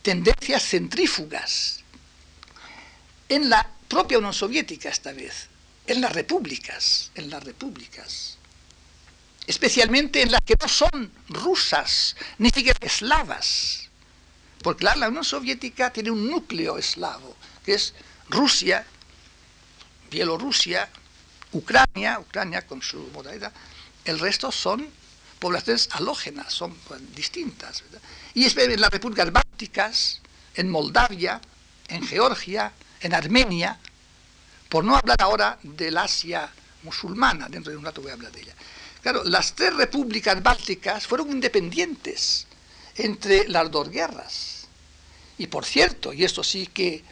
[0.02, 1.83] tendencias centrífugas
[3.28, 5.48] en la propia Unión Soviética esta vez,
[5.86, 8.38] en las repúblicas, en las repúblicas,
[9.46, 13.88] especialmente en las que no son rusas, ni siquiera eslavas,
[14.62, 17.94] porque la, Unión Soviética tiene un núcleo eslavo, que es
[18.30, 18.86] Rusia,
[20.10, 20.88] Bielorrusia,
[21.52, 23.52] Ucrania, Ucrania con su modalidad,
[24.04, 24.88] el resto son
[25.38, 26.74] poblaciones halógenas, son
[27.14, 27.82] distintas.
[28.32, 30.20] Y es en las repúblicas bálticas,
[30.54, 31.40] en Moldavia,
[31.88, 32.72] en Georgia,
[33.04, 33.78] en Armenia,
[34.68, 36.50] por no hablar ahora del Asia
[36.82, 38.54] musulmana, dentro de un rato voy a hablar de ella.
[39.02, 42.46] Claro, las tres repúblicas bálticas fueron independientes
[42.96, 44.66] entre las dos guerras.
[45.36, 47.04] Y por cierto, y esto sí que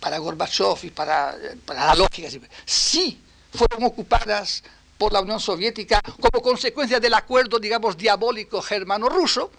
[0.00, 2.28] para Gorbachev y para, para la lógica,
[2.66, 3.18] sí
[3.54, 4.62] fueron ocupadas
[4.98, 9.50] por la Unión Soviética como consecuencia del acuerdo, digamos, diabólico germano-ruso,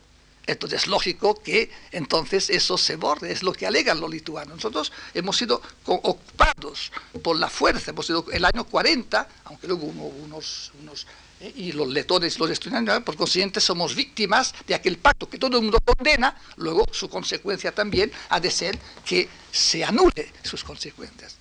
[0.46, 4.56] entonces es lógico que entonces eso se borre, es lo que alegan los lituanos.
[4.56, 6.92] Nosotros hemos sido ocupados
[7.22, 10.72] por la fuerza, hemos sido el año 40, aunque luego hubo unos,
[11.40, 15.58] eh, y los letones los estudiantes, por consiguiente somos víctimas de aquel pacto que todo
[15.58, 21.38] el mundo condena, luego su consecuencia también ha de ser que se anule sus consecuencias.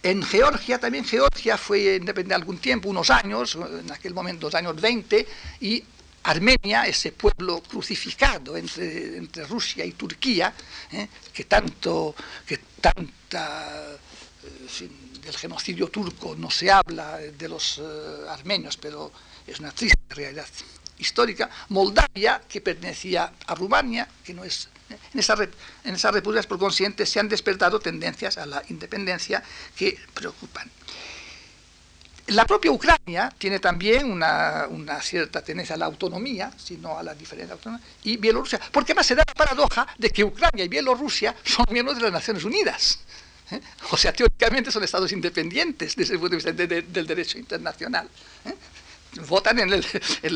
[0.00, 4.80] En Georgia también, Georgia fue independiente algún tiempo, unos años, en aquel momento, los años
[4.80, 5.26] 20,
[5.60, 5.82] y
[6.24, 10.52] Armenia, ese pueblo crucificado entre, Rusia y Turquía,
[10.92, 11.08] ¿eh?
[11.32, 12.14] que tanto,
[12.46, 13.96] que tanta,
[14.44, 14.88] eh,
[15.22, 17.82] del genocidio turco no se habla de los eh,
[18.28, 19.12] armenios, pero
[19.46, 20.46] es una triste realidad
[20.98, 21.48] histórica.
[21.68, 24.68] Moldavia, que pertenecía a Rumania, que no es
[25.12, 25.36] en, esa,
[25.84, 29.42] en esas repúblicas, por consiguiente, se han despertado tendencias a la independencia
[29.76, 30.70] que preocupan.
[32.28, 34.68] La propia Ucrania tiene también una,
[35.00, 39.14] cierta tendencia a la autonomía, sino a la diferencia autonomía, y Bielorrusia, porque además se
[39.14, 42.98] da la paradoja de que Ucrania y Bielorrusia son miembros de las Naciones Unidas.
[43.50, 43.60] ¿eh?
[43.90, 48.08] O sea, teóricamente son estados independientes desde el punto de vista del derecho internacional.
[48.44, 48.54] ¿eh?
[49.26, 49.70] Votan en,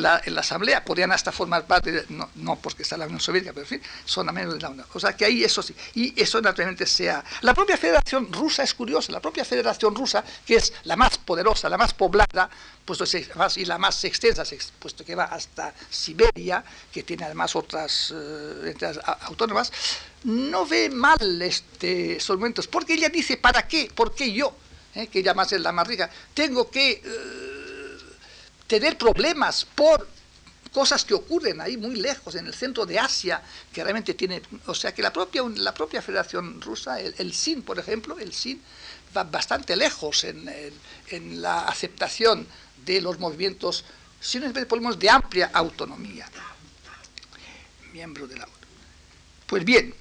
[0.02, 3.68] la, Asamblea, podrían hasta formar parte, no, no, porque está la Unión Soviética, pero en
[3.68, 4.86] fin, son a menos de la Unión.
[4.92, 7.24] O sea que ahí eso sí, y eso naturalmente sea...
[7.42, 11.68] La propia Federación Rusa es curiosa, la propia Federación Rusa, que es la más poderosa,
[11.68, 12.50] la más poblada,
[12.84, 13.04] puesto
[13.56, 14.44] y la más extensa,
[14.78, 18.74] puesto que va hasta Siberia, que tiene además otras eh,
[19.20, 19.72] autónomas,
[20.24, 23.90] no ve mal este, estos momentos, porque ella dice, ¿para qué?
[23.94, 24.54] ¿Por qué yo?
[24.94, 27.02] Eh, que ella más es la más rica, tengo que...
[27.04, 27.51] Eh,
[28.72, 30.08] tener problemas por
[30.72, 34.74] cosas que ocurren ahí muy lejos, en el centro de Asia, que realmente tiene, o
[34.74, 38.62] sea que la propia, la propia Federación Rusa, el, SIN, por ejemplo, el SIN
[39.14, 40.50] va bastante lejos en,
[41.08, 42.46] en, la aceptación
[42.86, 43.84] de los movimientos,
[44.18, 46.26] si no es de amplia autonomía.
[47.92, 48.54] Miembro de la ONU.
[49.48, 49.94] Pues bien,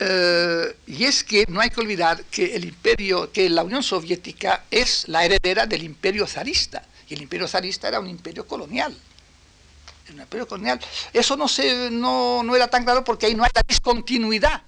[0.00, 4.64] eh, y es que no hay que olvidar que el imperio, que la Unión Soviética
[4.70, 8.96] es la heredera del imperio zarista y el imperio zarista era un imperio colonial.
[10.10, 10.80] Un imperio colonial.
[11.12, 14.62] Eso no, se, no, no era tan claro porque ahí no hay la discontinuidad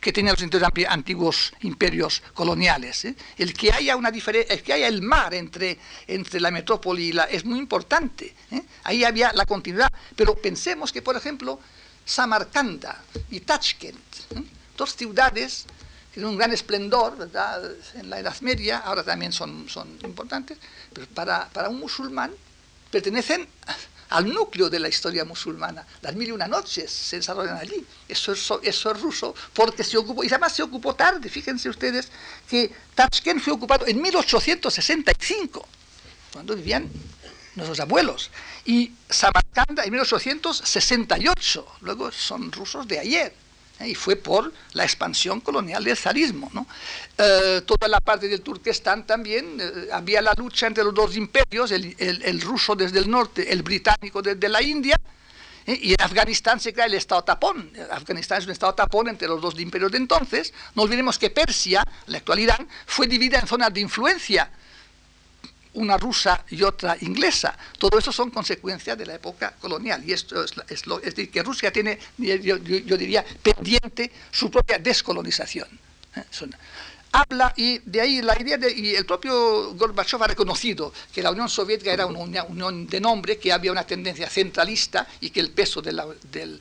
[0.00, 3.04] que tenían los antiguos imperios coloniales.
[3.04, 3.14] ¿eh?
[3.36, 7.24] El que haya una el que haya el mar entre, entre la metrópoli y la
[7.24, 8.34] es muy importante.
[8.50, 8.62] ¿eh?
[8.84, 9.92] Ahí había la continuidad.
[10.14, 11.58] Pero pensemos que, por ejemplo,
[12.04, 13.98] Samarcanda y Tashkent,
[14.36, 14.42] ¿eh?
[14.76, 15.66] dos ciudades
[16.18, 17.62] tienen un gran esplendor ¿verdad?
[17.94, 19.68] en la Edad Media, ahora también son,
[20.02, 20.58] importantes,
[20.92, 22.32] pero para, para un musulmán
[22.90, 23.46] pertenecen
[24.08, 25.86] al núcleo de la historia musulmana.
[26.02, 27.86] Las mil y una noches se desarrollan allí.
[28.08, 31.28] Eso es, eso es ruso porque se ocupó, y además se ocupó tarde.
[31.28, 32.08] Fíjense ustedes
[32.50, 35.68] que Tashkent fue ocupado en 1865,
[36.32, 36.90] cuando vivían
[37.54, 38.32] nuestros abuelos.
[38.64, 41.66] Y Samarcanda en 1868.
[41.82, 43.47] Luego son rusos de ayer.
[43.80, 43.88] ¿Eh?
[43.88, 46.50] y fue por la expansión colonial del zarismo.
[47.16, 51.70] Eh, toda la parte del Turquestán también, eh, había la lucha entre los dos imperios,
[51.72, 54.96] el, ruso desde el norte, el británico desde la India,
[55.66, 57.70] y en Afganistán se crea el Estado tapón.
[57.90, 60.54] Afganistán es un Estado tapón entre los dos imperios de entonces.
[60.74, 64.50] No olvidemos que Persia, la actual Irán, fue dividida en zonas de influencia
[65.78, 67.56] una rusa y otra inglesa.
[67.78, 70.02] Todo eso son consecuencias de la época colonial.
[70.04, 75.68] Y esto es, lo, decir, que Rusia tiene, yo, diría, pendiente su propia descolonización.
[76.16, 76.22] ¿eh?
[77.10, 81.30] habla y de ahí la idea de, y el propio Gorbachev ha reconocido que la
[81.30, 85.50] Unión Soviética era una unión de nombre, que había una tendencia centralista y que el
[85.50, 85.92] peso de
[86.30, 86.60] del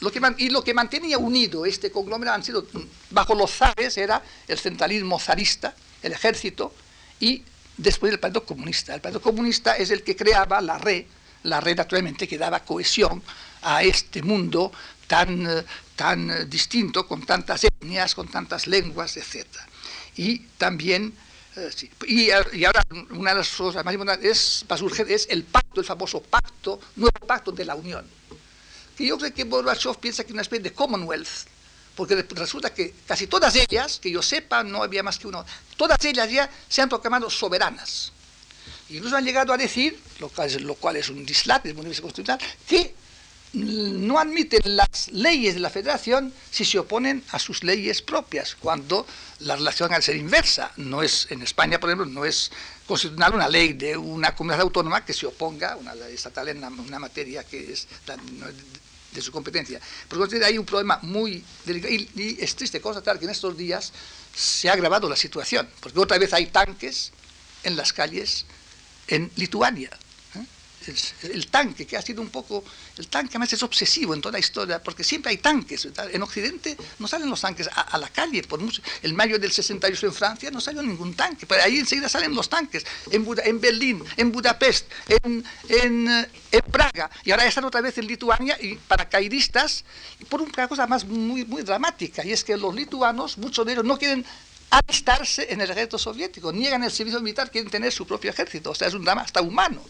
[0.00, 2.66] lo que, y lo que mantenía unido este conglomerado han sido,
[3.10, 6.74] bajo los zares, era el centralismo zarista, el ejército
[7.18, 7.42] y
[7.76, 8.94] después del Partido Comunista.
[8.94, 11.04] El Partido Comunista es el que creaba la red,
[11.42, 13.22] la red naturalmente que daba cohesión
[13.62, 14.72] a este mundo
[15.06, 15.64] tan,
[15.94, 19.46] tan distinto, con tantas etnias, con tantas lenguas, etc.
[20.16, 21.12] Y también,
[21.56, 21.70] eh,
[22.06, 22.30] y,
[22.64, 26.22] ahora una de las cosas más importantes es, para surgir, es el pacto, el famoso
[26.22, 28.04] pacto, nuevo pacto de la Unión.
[28.96, 31.46] Que yo creo que Gorbachev piensa que es una especie de Commonwealth,
[31.96, 35.44] porque resulta que casi todas ellas, que yo sepa, no había más que uno,
[35.76, 38.12] todas ellas ya se han proclamado soberanas.
[38.90, 42.00] Incluso han llegado a decir, lo cual es, lo cual es un dislate desde el
[42.00, 42.38] constitucional,
[42.68, 42.94] que
[43.54, 49.06] no admiten las leyes de la federación si se oponen a sus leyes propias, cuando
[49.40, 50.72] la relación al ser inversa.
[50.76, 52.50] No es, en España, por ejemplo, no es
[52.86, 56.98] constitucional una ley de una comunidad autónoma que se oponga, una ley estatal en una,
[56.98, 57.88] materia que es
[59.16, 59.80] de su competencia.
[60.08, 63.92] Por hay un problema muy delicado y, es triste constatar que en estos días
[64.34, 67.12] se ha agravado la situación, porque otra vez hay tanques
[67.64, 68.46] en las calles
[69.08, 69.90] en Lituania
[71.22, 72.64] el, tanque, que ha sido un poco,
[72.96, 75.88] el tanque además es obsesivo en toda la historia, porque siempre hay tanques.
[76.12, 78.60] En Occidente no salen los tanques a, la calle, por
[79.02, 82.48] el mayo del 68 en Francia no salió ningún tanque, pero ahí enseguida salen los
[82.48, 86.26] tanques, en, en Berlín, en Budapest, en, en,
[86.70, 89.84] Praga, y ahora están otra vez en Lituania, y paracaidistas,
[90.20, 93.72] y por una cosa más muy, muy dramática, y es que los lituanos, muchos de
[93.72, 94.24] ellos no quieren
[94.70, 98.74] alistarse en el ejército soviético, niegan el servicio militar, quieren tener su propio ejército, o
[98.74, 99.82] sea, es un drama hasta humano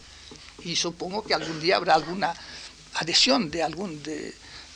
[0.63, 2.33] y supongo que algún día habrá alguna
[2.95, 4.33] adhesión de algún de,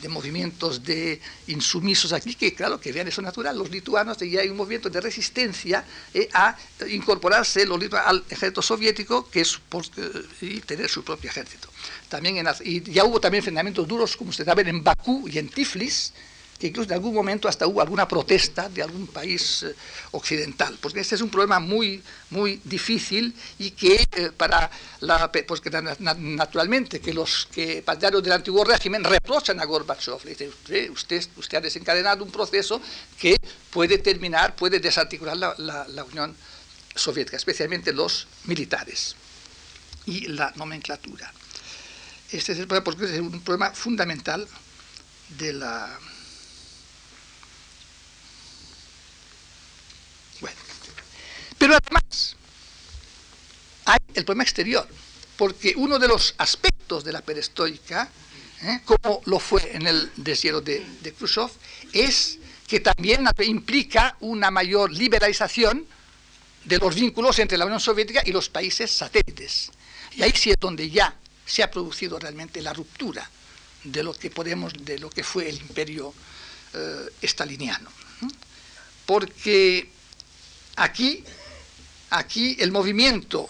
[0.10, 4.58] movimientos de insumisos aquí, que claro, que vean eso natural, los lituanos, y hay un
[4.58, 6.58] movimiento de resistencia eh, a
[6.90, 9.60] incorporarse los al ejército soviético que es
[10.42, 11.70] y tener su propio ejército.
[12.10, 16.14] También y ya hubo también enfrentamientos duros, como ustedes saben, en Bakú y en Tiflis,
[16.62, 19.76] que incluso en algún momento hasta hubo alguna protesta de algún país eh,
[20.12, 25.60] occidental, porque este es un problema muy, muy difícil y que eh, para la, pues
[26.20, 30.52] naturalmente que los que partidarios del antiguo régimen reprochan a Gorbachev, le dicen,
[30.92, 32.80] usted, usted, ha desencadenado un proceso
[33.20, 33.36] que
[33.72, 36.36] puede terminar, puede desarticular la, la Unión
[36.94, 39.16] Soviética, especialmente los militares
[40.06, 41.34] y la nomenclatura.
[42.32, 44.48] Este es porque es un problema fundamental
[45.40, 46.00] de la
[51.62, 52.36] Pero además
[53.86, 54.88] hay el problema exterior,
[55.38, 58.10] porque uno de los aspectos de la perestroika,
[58.64, 58.82] ¿eh?
[58.84, 61.52] como lo fue en el desierto de, Khrushchev,
[61.94, 65.86] es que también implica una mayor liberalización
[66.66, 69.70] de los vínculos entre la Unión Soviética y los países satélites.
[70.16, 71.14] Y ahí sí es donde ya
[71.46, 73.30] se ha producido realmente la ruptura
[73.84, 76.12] de lo que podemos, de lo que fue el imperio
[76.74, 77.92] eh, estaliniano.
[79.06, 79.92] Porque
[80.76, 81.24] aquí
[82.12, 83.50] Aquí el movimiento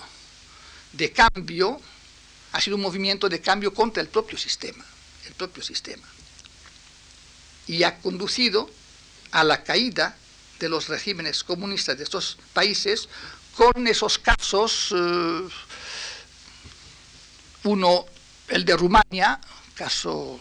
[0.93, 1.81] de cambio
[2.51, 4.85] ha sido un movimiento de cambio contra el propio sistema,
[5.25, 6.07] el propio sistema.
[7.67, 8.69] Y ha conducido
[9.31, 10.15] a la caída
[10.59, 13.09] de los regímenes comunistas de estos países
[13.55, 15.47] con esos casos, eh,
[17.63, 18.05] uno,
[18.47, 19.41] el de Rumania,
[19.73, 20.39] caso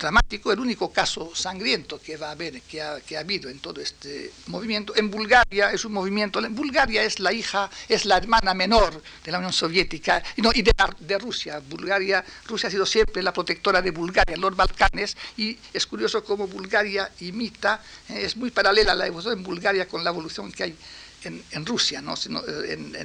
[0.00, 4.32] dramático, el único caso sangriento que va a haber, que ha, habido en todo este
[4.46, 4.96] movimiento.
[4.96, 9.38] En Bulgaria es un movimiento, Bulgaria es la hija, es la hermana menor de la
[9.38, 11.60] Unión Soviética no, y de, de, Rusia.
[11.68, 16.48] Bulgaria, Rusia ha sido siempre la protectora de Bulgaria, los Balcanes, y es curioso cómo
[16.48, 20.76] Bulgaria imita, eh, es muy paralela la evolución en Bulgaria con la evolución que hay
[21.24, 22.14] en, Rusia, ¿no?
[22.14, 22.96] Eh, en,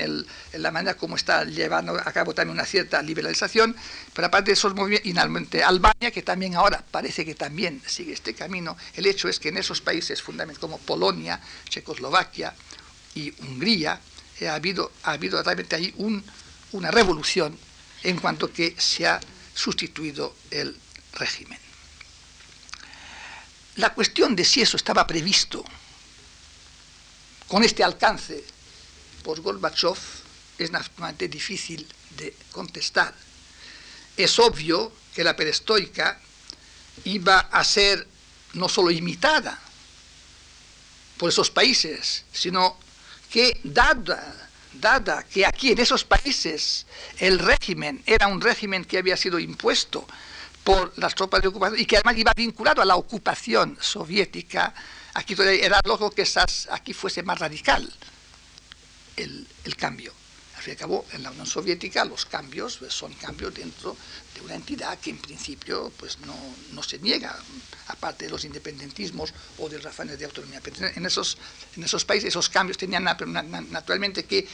[0.00, 3.76] el, en, la manera como está llevando a cabo también una cierta liberalización,
[4.12, 5.10] pero aparte de esos movimientos,
[5.54, 9.50] y Albania, que también ahora parece que también sigue este camino, el hecho es que
[9.50, 12.54] en esos países fundamentales como Polonia, Checoslovaquia
[13.14, 14.00] y Hungría,
[14.40, 16.24] eh, ha, habido, ha habido realmente ahí un,
[16.72, 17.56] una revolución
[18.02, 19.20] en cuanto que se ha
[19.54, 20.76] sustituido el
[21.14, 21.58] régimen.
[23.76, 25.64] La cuestión de si eso estaba previsto
[27.52, 28.42] con este alcance
[29.22, 29.98] por Gorbachev
[30.56, 33.12] es naturalmente difícil de contestar.
[34.16, 36.18] Es obvio que la perestroika
[37.04, 38.08] iba a ser
[38.54, 39.60] no solo imitada
[41.18, 42.78] por esos países, sino
[43.30, 46.86] que dada, dada que aquí en esos países
[47.18, 50.06] el régimen era un régimen que había sido impuesto
[50.64, 54.72] por las tropas de ocupación y que además iba vinculado a la ocupación soviética,
[55.14, 57.90] aquí era lógico que esas, aquí fuese más radical
[59.16, 60.12] el, cambio.
[60.56, 63.96] Al fin y al cabo, en la Unión Soviética los cambios son cambios dentro
[64.34, 67.36] de una entidad que en principio pues, no, se niega,
[67.88, 70.60] aparte de los independentismos o de las razones de autonomía.
[70.94, 71.36] En esos,
[71.76, 74.46] en esos países esos cambios tenían naturalmente que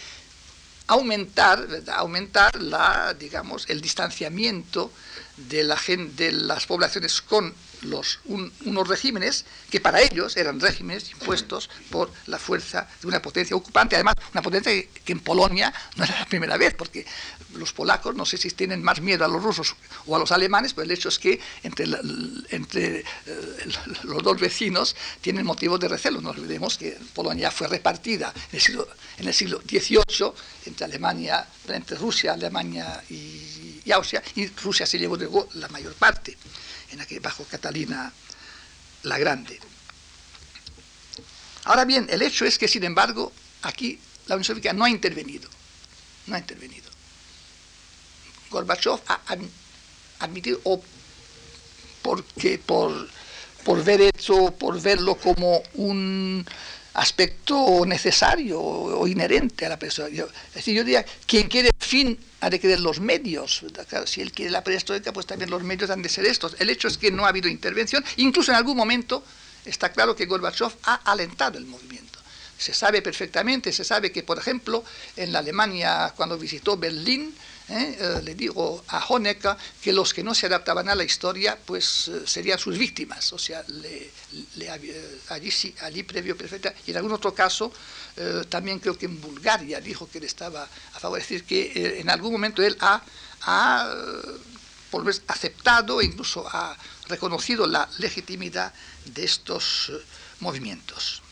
[0.88, 4.90] aumentar, aumentar la, digamos, el distanciamiento
[5.36, 5.78] de, la
[6.16, 12.38] de las poblaciones con los, unos regímenes que para ellos eran regímenes impuestos por la
[12.38, 14.72] fuerza de una potencia ocupante, además una potencia
[15.04, 17.06] que en Polonia no era la primera vez, porque
[17.54, 19.74] los polacos no sé si tienen más miedo a los rusos
[20.06, 21.86] o a los alemanes, pero el hecho es que entre,
[22.50, 23.04] entre eh,
[24.02, 26.20] los dos vecinos tienen motivos de recelo.
[26.20, 28.88] No olvidemos que Polonia fue repartida en el siglo,
[29.18, 30.32] en XVIII
[30.66, 35.94] entre Alemania, entre Rusia, Alemania y, y Austria, y Rusia se llevó luego la mayor
[35.94, 36.36] parte
[36.90, 38.12] en aquel, bajo Catalina
[39.04, 39.58] la Grande.
[41.64, 45.48] Ahora bien, el hecho es que, sin embargo, aquí la Unión Soviética no ha intervenido.
[46.26, 46.87] No ha intervenido.
[48.50, 49.20] Gorbachev ha
[50.20, 50.80] admitido, o
[52.02, 53.08] porque por,
[53.64, 56.46] por ver eso, por verlo como un
[56.94, 60.08] aspecto necesario o inherente a la persona.
[60.08, 63.64] es decir, yo diría, quien quiere fin ha de querer los medios.
[64.06, 66.56] si él quiere la perestroika, pues también los medios han de ser estos.
[66.58, 68.04] El hecho es que no ha habido intervención.
[68.16, 69.24] Incluso en algún momento
[69.64, 72.18] está claro que Gorbachev ha alentado el movimiento.
[72.58, 74.84] Se sabe perfectamente, se sabe que, por ejemplo,
[75.16, 77.34] en la Alemania, cuando visitó Berlín,
[77.68, 77.96] ¿eh?
[77.98, 82.08] Eh, le digo a Honecker que los que no se adaptaban a la historia pues
[82.08, 84.10] eh, serían sus víctimas, o sea, le,
[85.28, 87.72] allí sí, allí previo perfecta, y en algún otro caso
[88.48, 92.10] también creo que en Bulgaria dijo que él estaba a favor, es decir, que en
[92.10, 93.00] algún momento él ha,
[93.42, 93.94] ha
[94.90, 96.76] por vez, aceptado e incluso ha
[97.06, 98.72] reconocido la legitimidad
[99.04, 99.92] de estos
[100.40, 101.22] movimientos.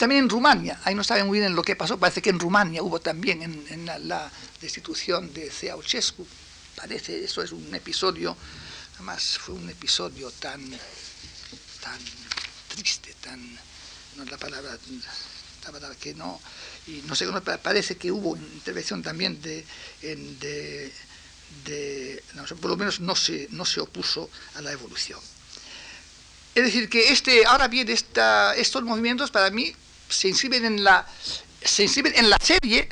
[0.00, 2.82] También en Rumania, ahí no saben muy bien lo que pasó, parece que en Rumania
[2.82, 6.26] hubo también en, la, destitución de Ceausescu,
[6.74, 8.34] parece, eso es un episodio,
[8.94, 10.58] además fue un episodio tan,
[12.68, 13.38] triste, tan,
[14.16, 16.40] no es la palabra, la que no,
[16.86, 17.26] y no sé,
[17.62, 19.66] parece que hubo intervención también de,
[20.00, 20.94] de,
[22.58, 25.20] por lo menos no se, no se opuso a la evolución.
[26.54, 29.74] Es decir, que este, ahora bien, esta, estos movimientos para mí
[30.10, 31.06] se inscriben en la,
[31.62, 32.88] se inscriben en la serie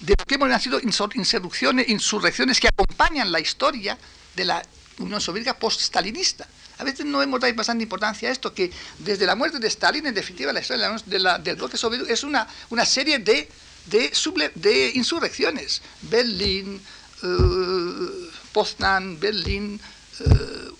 [0.00, 3.98] de lo que hemos nacido insurrecciones, insurrecciones que acompañan la historia
[4.34, 4.62] de la
[4.98, 6.46] Unión Soviética post-stalinista.
[6.78, 10.06] A veces no hemos dado bastante importancia a esto, que desde la muerte de Stalin,
[10.06, 13.48] en definitiva, la historia de la, del bloque soviético es una, una serie de,
[13.86, 14.12] de,
[14.54, 15.82] de insurrecciones.
[16.02, 16.80] Berlín,
[17.22, 19.80] uh, Poznan, Berlín,
[20.20, 20.71] uh,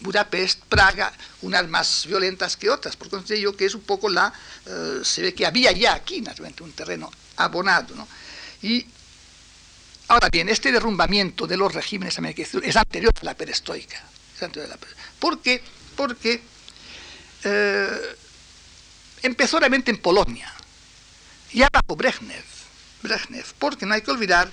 [0.00, 1.12] Budapest, Praga,
[1.42, 2.96] unas más violentas que otras.
[2.96, 4.32] Por lo yo que es un poco la...
[4.66, 7.94] Eh, se ve que había ya aquí, naturalmente, un terreno abonado.
[7.94, 8.08] ¿no?
[8.62, 8.86] Y
[10.08, 14.02] ahora bien, este derrumbamiento de los regímenes americanos es anterior a la perestroika.
[15.18, 15.62] ¿Por qué?
[15.96, 16.40] Porque
[17.44, 18.16] eh,
[19.22, 20.52] empezó realmente en Polonia,
[21.52, 22.44] ya bajo Brezhnev,
[23.02, 24.50] Brezhnev, porque no hay que olvidar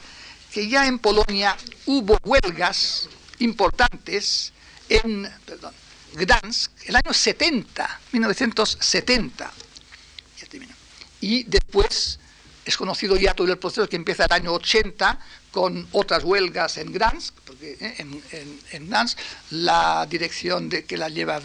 [0.52, 1.56] que ya en Polonia
[1.86, 3.10] hubo huelgas
[3.40, 4.52] importantes
[4.90, 5.74] en perdón,
[6.14, 9.52] Gdansk el año 70, 1970.
[11.20, 12.20] Y después
[12.64, 15.20] es conocido ya todo el proceso que empieza el año 80
[15.52, 19.18] con otras huelgas en Gdansk, porque eh, en, en, Gdansk
[19.52, 21.42] la dirección de, que la lleva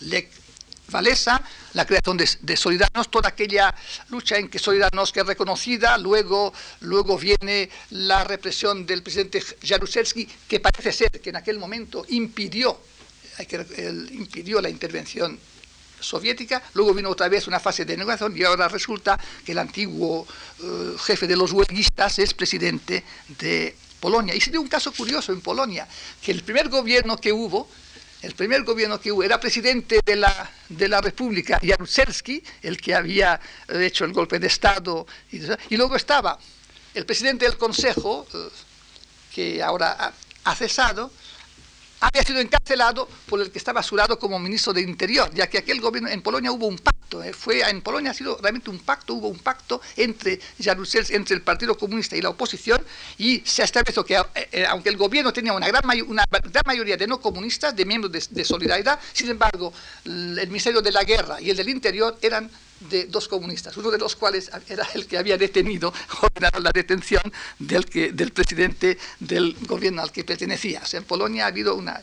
[0.00, 0.41] Lech
[1.72, 3.74] La creación de, de, Solidarnos, toda aquella
[4.10, 10.28] lucha en que Solidarnos que es reconocida, luego, luego viene la represión del presidente Jaruzelski,
[10.48, 12.78] que parece ser que en aquel momento impidió,
[14.10, 15.38] impidió la intervención
[16.02, 20.26] soviética, luego vino otra vez una fase de negociación y ahora resulta que el antiguo
[20.60, 23.04] eh, jefe de los huelguistas es presidente
[23.38, 24.34] de Polonia.
[24.34, 25.86] Y se dio un caso curioso en Polonia,
[26.20, 27.68] que el primer gobierno que hubo,
[28.22, 32.94] el primer gobierno que hubo era presidente de la, de la República, Jaruzelski, el que
[32.94, 36.38] había hecho el golpe de Estado, y, luego estaba
[36.94, 38.48] el presidente del Consejo, eh,
[39.34, 40.12] que ahora
[40.44, 41.10] ha cesado,
[42.02, 45.80] había sido encarcelado por el que estaba asurado como ministro de Interior, ya que aquel
[45.80, 49.14] gobierno en Polonia hubo un pacto, eh, fue en Polonia ha sido realmente un pacto,
[49.14, 52.84] hubo un pacto entre entre el Partido Comunista y la oposición
[53.18, 56.96] y se estableció que eh, eh, aunque el gobierno tenía una gran, una gran mayoría
[56.96, 59.72] de no comunistas, de miembros de solidaridad, sin embargo
[60.04, 62.50] el Ministerio de la Guerra y el del Interior eran
[62.88, 67.22] de dos comunistas, uno de los cuales era el que había detenido, ordenado la detención
[67.58, 70.82] del, que, del presidente del gobierno al que pertenecía.
[70.92, 72.00] en Polonia ha habido una...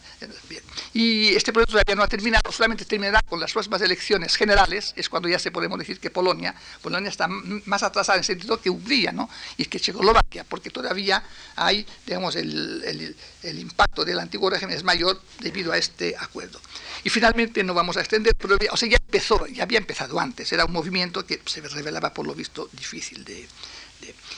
[0.93, 5.09] Y este proceso todavía no ha terminado, solamente terminará con las próximas elecciones generales, es
[5.09, 8.69] cuando ya se podemos decir que Polonia, Polonia está más atrasada en ese sentido que
[8.69, 9.29] Hungría, ¿no?
[9.57, 11.23] Y que Checoslovaquia, porque todavía
[11.55, 16.59] hay, digamos, el, el, el impacto del antiguo régimen es mayor debido a este acuerdo.
[17.03, 20.51] Y finalmente no vamos a extender, pero o sea, ya empezó, ya había empezado antes,
[20.51, 23.47] era un movimiento que se revelaba por lo visto difícil de...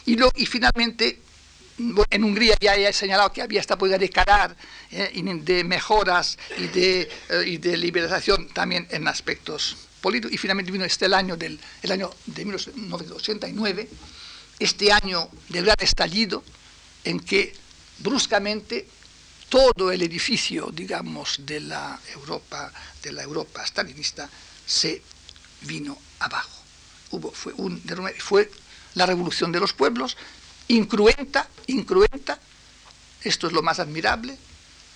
[0.06, 1.20] y, lo, y finalmente
[2.10, 4.56] en Hungría ya he señalado que había esta política
[4.90, 10.34] de eh, de mejoras y de, eh, y de liberación también en aspectos políticos.
[10.34, 13.90] Y finalmente vino este el año, del, el año de 1989,
[14.60, 16.44] este año del gran estallido,
[17.04, 17.54] en que
[18.00, 18.88] bruscamente
[19.50, 22.72] todo el edificio, digamos, de la Europa,
[23.02, 24.30] de la Europa stalinista
[24.66, 25.02] se
[25.62, 26.62] vino abajo.
[27.12, 27.82] Hubo, fue, un,
[28.20, 28.50] fue
[28.96, 30.18] la revolución de los pueblos,
[30.68, 32.40] incruenta, incruenta,
[33.24, 34.38] esto es lo más admirable,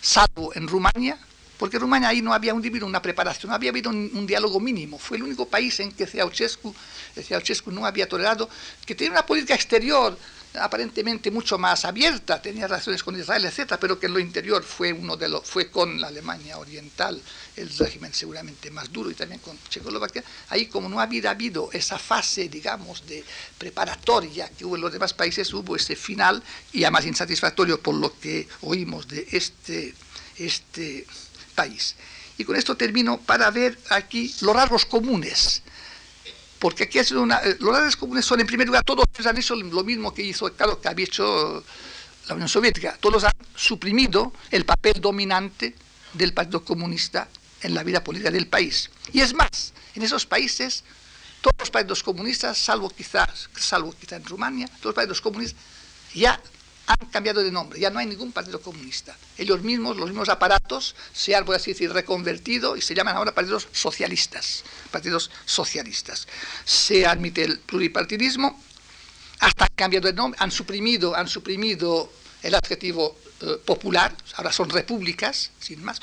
[0.01, 1.17] salvo en Rumania,
[1.57, 4.99] porque en Rumania ahí no había habido una preparación, no había habido un, diálogo mínimo.
[4.99, 6.75] Fue el único país en que Ceausescu,
[7.15, 8.49] Ceausescu no había tolerado,
[8.85, 10.17] que tenía una política exterior
[10.59, 14.93] aparentemente mucho más abierta, tenía relaciones con Israel, etcétera, pero que en lo interior fue
[14.93, 17.21] uno de los, fue con la Alemania Oriental
[17.55, 20.23] el régimen seguramente más duro y también con Checoslovaquia.
[20.49, 23.23] Ahí como no había habido esa fase, digamos, de
[23.57, 26.41] preparatoria que hubo en los demás países, hubo ese final
[26.73, 29.93] y además insatisfactorio por lo que oímos de este,
[30.37, 31.05] este
[31.55, 31.95] país.
[32.37, 35.63] Y con esto termino para ver aquí los rasgos comunes
[36.59, 39.55] porque aquí es una, eh, los redes comunes son en primer lugar, todos han hecho
[39.55, 41.63] lo mismo que hizo, claro, que había hecho
[42.27, 45.75] la Unión Soviética, todos han suprimido el papel dominante
[46.13, 47.27] del Partido Comunista
[47.61, 48.89] en la vida política del país.
[49.11, 50.83] Y es más, en esos países,
[51.41, 55.61] todos los partidos comunistas, salvo quizás, salvo quizás en Rumania, todos los partidos comunistas
[56.15, 56.41] ya
[56.87, 59.15] han cambiado de nombre, ya no hay ningún partido comunista.
[59.37, 63.33] Ellos mismos, los mismos aparatos, se han, por así decir, reconvertido y se llaman ahora
[63.33, 66.27] partidos socialistas, partidos socialistas.
[66.63, 68.61] Se admite el pluripartidismo,
[69.39, 72.11] hasta han cambiado de nombre, han suprimido, han suprimido
[72.43, 75.99] el adjetivo eh, popular, ahora son repúblicas, sin más.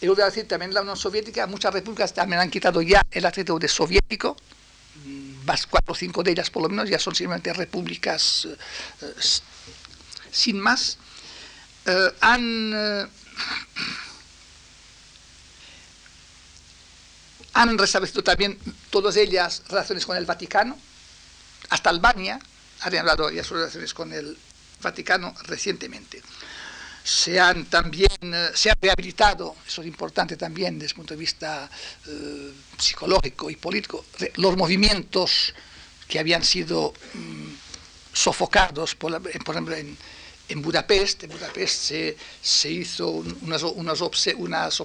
[0.00, 3.24] Y voy a decir también la Unión Soviética, muchas repúblicas también han quitado ya el
[3.24, 4.36] adjetivo de soviético,
[5.44, 8.46] más mm, cuatro o cinco de ellas por lo menos ya son simplemente repúblicas
[9.00, 9.06] eh,
[10.32, 10.96] sin más,
[11.84, 13.06] eh, han, eh,
[17.52, 18.58] han restablecido también
[18.90, 20.76] todas ellas relaciones con el Vaticano,
[21.68, 22.40] hasta Albania,
[22.80, 24.36] han hablado ya sus relaciones con el
[24.80, 26.22] Vaticano recientemente.
[27.04, 31.20] Se han también eh, se han rehabilitado, eso es importante también desde el punto de
[31.20, 31.68] vista
[32.78, 34.04] psicológico y político,
[34.36, 35.52] los movimientos
[36.08, 37.48] que habían sido mm,
[38.12, 39.96] sofocados, por, por ejemplo, en,
[40.52, 44.00] en Budapest, en Budapest se, se hizo unas, unas,
[44.36, 44.82] unas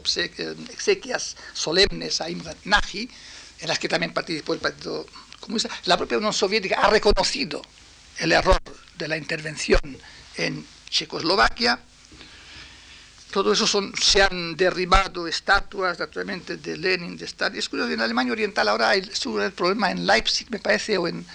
[0.72, 3.10] exequias solemnes a Imre Nagy,
[3.60, 5.06] en las que también participó el Partido
[5.42, 5.70] Comunista.
[5.86, 7.62] La propia Unión Soviética ha reconocido
[8.20, 8.62] el error
[8.98, 9.82] de la intervención
[10.38, 11.80] en Checoslovaquia.
[13.32, 17.60] Todo eso son, se han derribado estatuas, naturalmente, de Lenin, de Stalin.
[17.60, 21.26] Es curioso, en Alemania Oriental ahora hay el problema en Leipzig, me parece, o en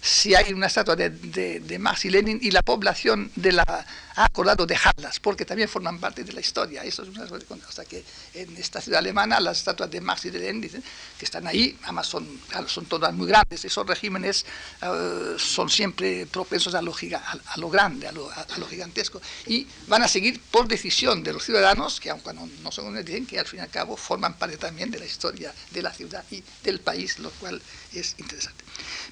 [0.00, 4.24] si hay una estatua de, de, Marx y Lenin y la población de la, ha
[4.24, 6.82] acordado dejarlas, porque también forman parte de la historia.
[6.82, 8.04] Eso es una o sea que
[8.34, 12.06] en esta ciudad alemana las estatuas de Marx y de Lenin que están ahí, además
[12.06, 13.64] son, son todas muy grandes.
[13.64, 14.44] Esos regímenes
[14.82, 19.66] eh, son siempre propensos a lo, a, lo grande, a lo, a, lo, gigantesco, y
[19.86, 23.38] van a seguir por decisión de los ciudadanos, que aunque no, no son dicen que
[23.38, 26.42] al fin y al cabo forman parte también de la historia de la ciudad y
[26.62, 27.62] del país, lo cual
[27.92, 28.64] es interesante.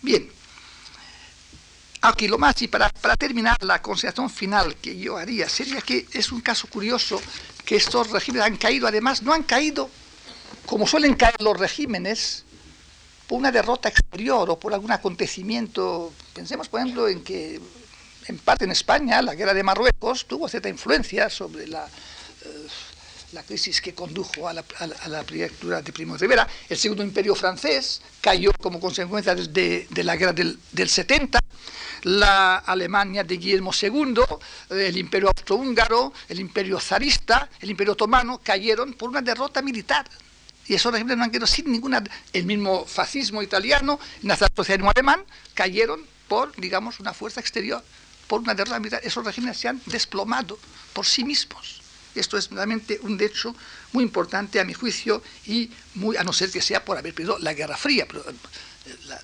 [0.03, 0.29] Bien,
[2.01, 6.31] Aquí lo más, y para, terminar, la consideración final que yo haría sería que es
[6.31, 7.21] un caso curioso
[7.65, 9.91] que estos regímenes han caído, además, no han caído
[10.65, 12.45] como suelen caer los regímenes,
[13.27, 17.61] por una derrota exterior o por algún acontecimiento, pensemos por ejemplo en que
[18.27, 22.67] en parte en España la guerra de Marruecos tuvo cierta influencia sobre la, eh,
[23.33, 26.49] la crisis que condujo a la, a la, de Primo de Rivera.
[26.69, 31.39] El segundo imperio francés cayó como consecuencia de, la guerra del, del 70
[32.03, 34.21] la Alemania de Guillermo II,
[34.71, 40.09] el imperio austrohúngaro, el imperio zarista, el imperio otomano, cayeron por una derrota militar.
[40.69, 42.03] Y esos regímenes no han quedado sin ninguna...
[42.33, 45.25] El mismo fascismo italiano, el nacionalsocialismo alemán,
[45.55, 47.83] cayeron por, digamos, una fuerza exterior,
[48.27, 49.01] por una derrota militar.
[49.03, 50.59] Esos regímenes se han desplomado
[50.93, 51.83] por sí mismos.
[52.21, 53.55] Esto es realmente un hecho
[53.93, 57.39] muy importante a mi juicio y muy, a no ser que sea por haber perdido
[57.39, 58.07] la Guerra Fría.
[58.07, 58.25] Pero,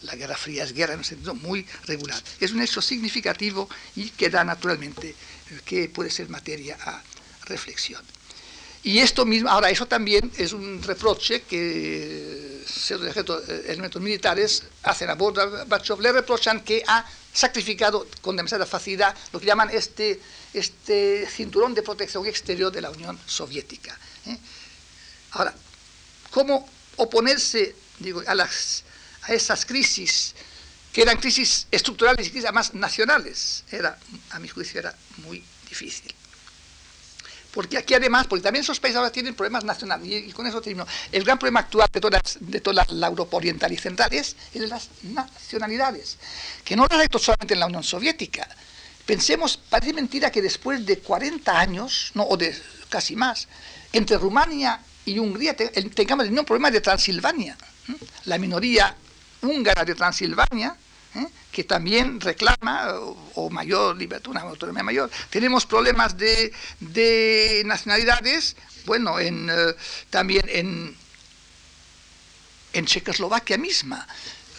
[0.02, 2.22] la, Guerra Fría es guerra en un sentido muy regular.
[2.40, 7.02] Es un hecho significativo y que da naturalmente, eh, que puede ser materia a
[7.46, 8.02] reflexión.
[8.82, 15.08] Y esto mismo, ahora eso también es un reproche que ciertos eh, elementos militares hacen
[15.08, 17.04] a Gorbachev, le reprochan que ha
[17.34, 20.20] sacrificado con demasiada facilidad lo que llaman este,
[20.54, 23.98] este cinturón de protección exterior de la Unión Soviética.
[24.26, 24.38] ¿eh?
[25.32, 25.54] Ahora,
[26.30, 26.66] ¿cómo
[26.96, 28.84] oponerse digo, a las
[29.22, 30.34] a esas crisis,
[30.92, 33.98] que eran crisis estructurales y crisis además nacionales, era,
[34.30, 36.14] a mi juicio era muy difícil.
[37.54, 40.86] Porque aquí además, porque también esos países ahora tienen problemas nacionales, y, con eso termino.
[41.12, 44.66] El gran problema actual de, todas, de toda la, Europa Oriental y Central es de
[44.66, 46.18] las nacionalidades,
[46.64, 48.48] que no lo ha solamente en la Unión Soviética.
[49.06, 53.46] Pensemos, parece mentira que después de 40 años, no, o de casi más,
[53.92, 57.56] entre Rumania y Hungría tengamos el mismo problema de Transilvania.
[58.24, 58.96] La minoría
[59.42, 60.76] húngara de Transilvania,
[61.14, 61.26] ¿eh?
[61.52, 62.94] que también reclama
[63.34, 65.10] o, mayor libertad, una autonomía mayor.
[65.30, 69.74] Tenemos problemas de, nacionalidades, bueno, en, eh,
[70.10, 70.96] también en,
[72.72, 74.06] en Checoslovaquia misma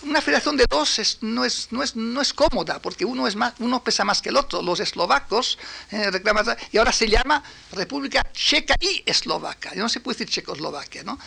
[0.05, 3.53] una federación de dos no, es, no, es, no es cómoda, porque uno, es más,
[3.59, 4.61] uno pesa más que el otro.
[4.61, 5.57] Los eslovacos
[5.91, 11.03] eh, reclaman, y ahora se llama República Checa y Eslovaca, no se puede decir Checoslovaquia.
[11.03, 11.17] ¿no?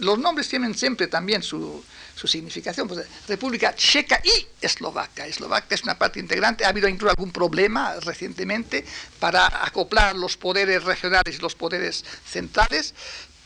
[0.00, 1.84] Los nombres tienen siempre también su,
[2.14, 2.88] su significación.
[2.88, 5.26] Pues, República Checa y Eslovaca.
[5.26, 6.64] Eslovaca es una parte integrante.
[6.64, 8.84] Ha habido incluso algún problema recientemente
[9.20, 12.94] para acoplar los poderes regionales y los poderes centrales,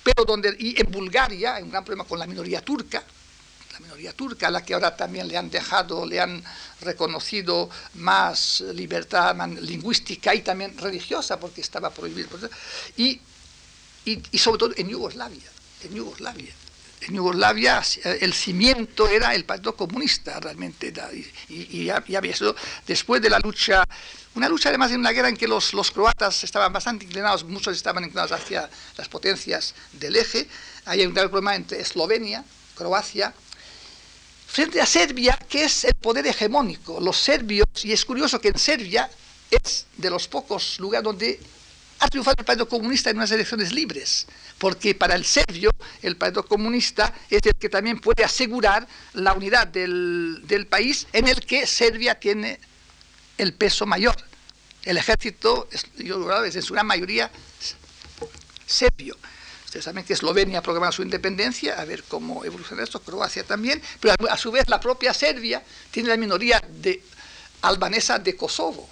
[0.03, 3.05] pero donde, y en Bulgaria hay un gran problema con la minoría turca,
[3.79, 6.43] la minoría turca, a la que ahora también le han dejado, le han
[6.81, 12.29] reconocido más libertad lingüística y también religiosa, porque estaba prohibido.
[12.97, 13.21] Y,
[14.05, 15.51] y, sobre todo en Yugoslavia,
[15.85, 16.55] en Yugoslavia
[17.03, 17.83] en Yugoslavia
[18.21, 20.93] el cimiento era el Partido Comunista realmente,
[21.49, 22.57] y, había sido
[22.87, 23.85] después de la lucha,
[24.35, 27.77] una lucha además en una guerra en que los, los, croatas estaban bastante inclinados, muchos
[27.77, 30.49] estaban inclinados hacia las potencias del eje,
[30.87, 32.45] hay un gran problema entre Eslovenia,
[32.75, 33.35] Croacia,
[34.49, 36.99] frente a Serbia, que es el poder hegemónico.
[37.01, 39.09] Los serbios, y es curioso que en Serbia
[39.51, 41.39] es de los pocos lugares donde
[42.01, 44.27] ha triunfado el Partido Comunista en unas elecciones libres,
[44.57, 45.71] porque para el serbio
[46.01, 51.29] el Partido Comunista es el que también puede asegurar la unidad del, del país en
[51.29, 52.59] el que Serbia tiene
[53.37, 54.17] el peso mayor.
[54.83, 57.31] El ejército es, es en su gran mayoría
[58.67, 59.17] serbio.
[59.69, 63.83] Ustedes saben que Eslovenia ha programado su independencia, a ver cómo evoluciona esto, Croacia también,
[64.01, 67.03] pero a su vez la propia Serbia tiene la minoría de,
[67.61, 68.89] albanesa de Kosovo.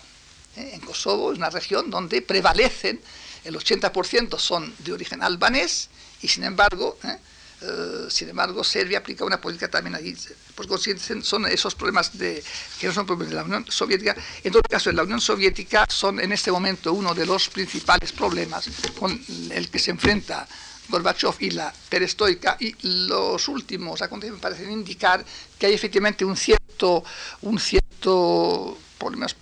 [0.54, 0.72] ¿eh?
[0.74, 3.00] En Kosovo es una región donde prevalecen,
[3.44, 5.88] el 80% son de origen albanés,
[6.20, 7.16] y sin embargo, ¿eh?
[7.62, 10.14] Eh, sin embargo, Serbia aplica una política también allí.
[10.54, 12.44] Por consiguiente, son esos problemas de,
[12.78, 14.14] que no son problemas de la Unión Soviética.
[14.44, 18.12] En todo caso, en la Unión Soviética son en este momento uno de los principales
[18.12, 19.18] problemas con
[19.50, 20.46] el que se enfrenta
[20.88, 25.24] Gorbachev y la perestroika y los últimos acontecimientos parecen indicar
[25.58, 27.04] que hay efectivamente un cierto,
[27.42, 29.36] un cierto por lo menos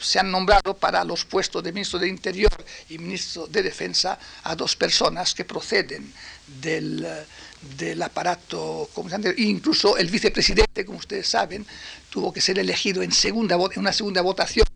[0.00, 2.52] se han nombrado para los puestos de ministro de Interior
[2.90, 6.12] y ministro de Defensa a dos personas que proceden
[6.60, 7.06] del,
[7.78, 8.90] del aparato
[9.38, 11.66] incluso el vicepresidente, como ustedes saben,
[12.10, 14.66] tuvo que ser elegido en, segunda, en una segunda votación,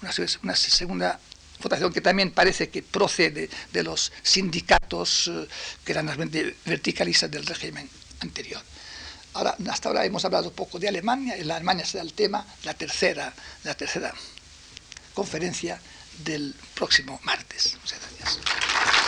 [0.00, 0.12] una,
[0.42, 1.18] una segunda
[1.62, 5.48] votación que también parece que procede de los sindicatos eh,
[5.84, 6.06] que eran
[6.64, 7.88] verticalistas del régimen
[8.20, 8.62] anterior.
[9.34, 13.32] Ahora, hasta ahora hemos hablado poco de Alemania, en Alemania será el tema, la tercera,
[13.64, 14.12] la tercera
[15.14, 15.80] conferencia
[16.24, 17.76] del próximo martes.
[17.80, 19.07] Muchas gracias.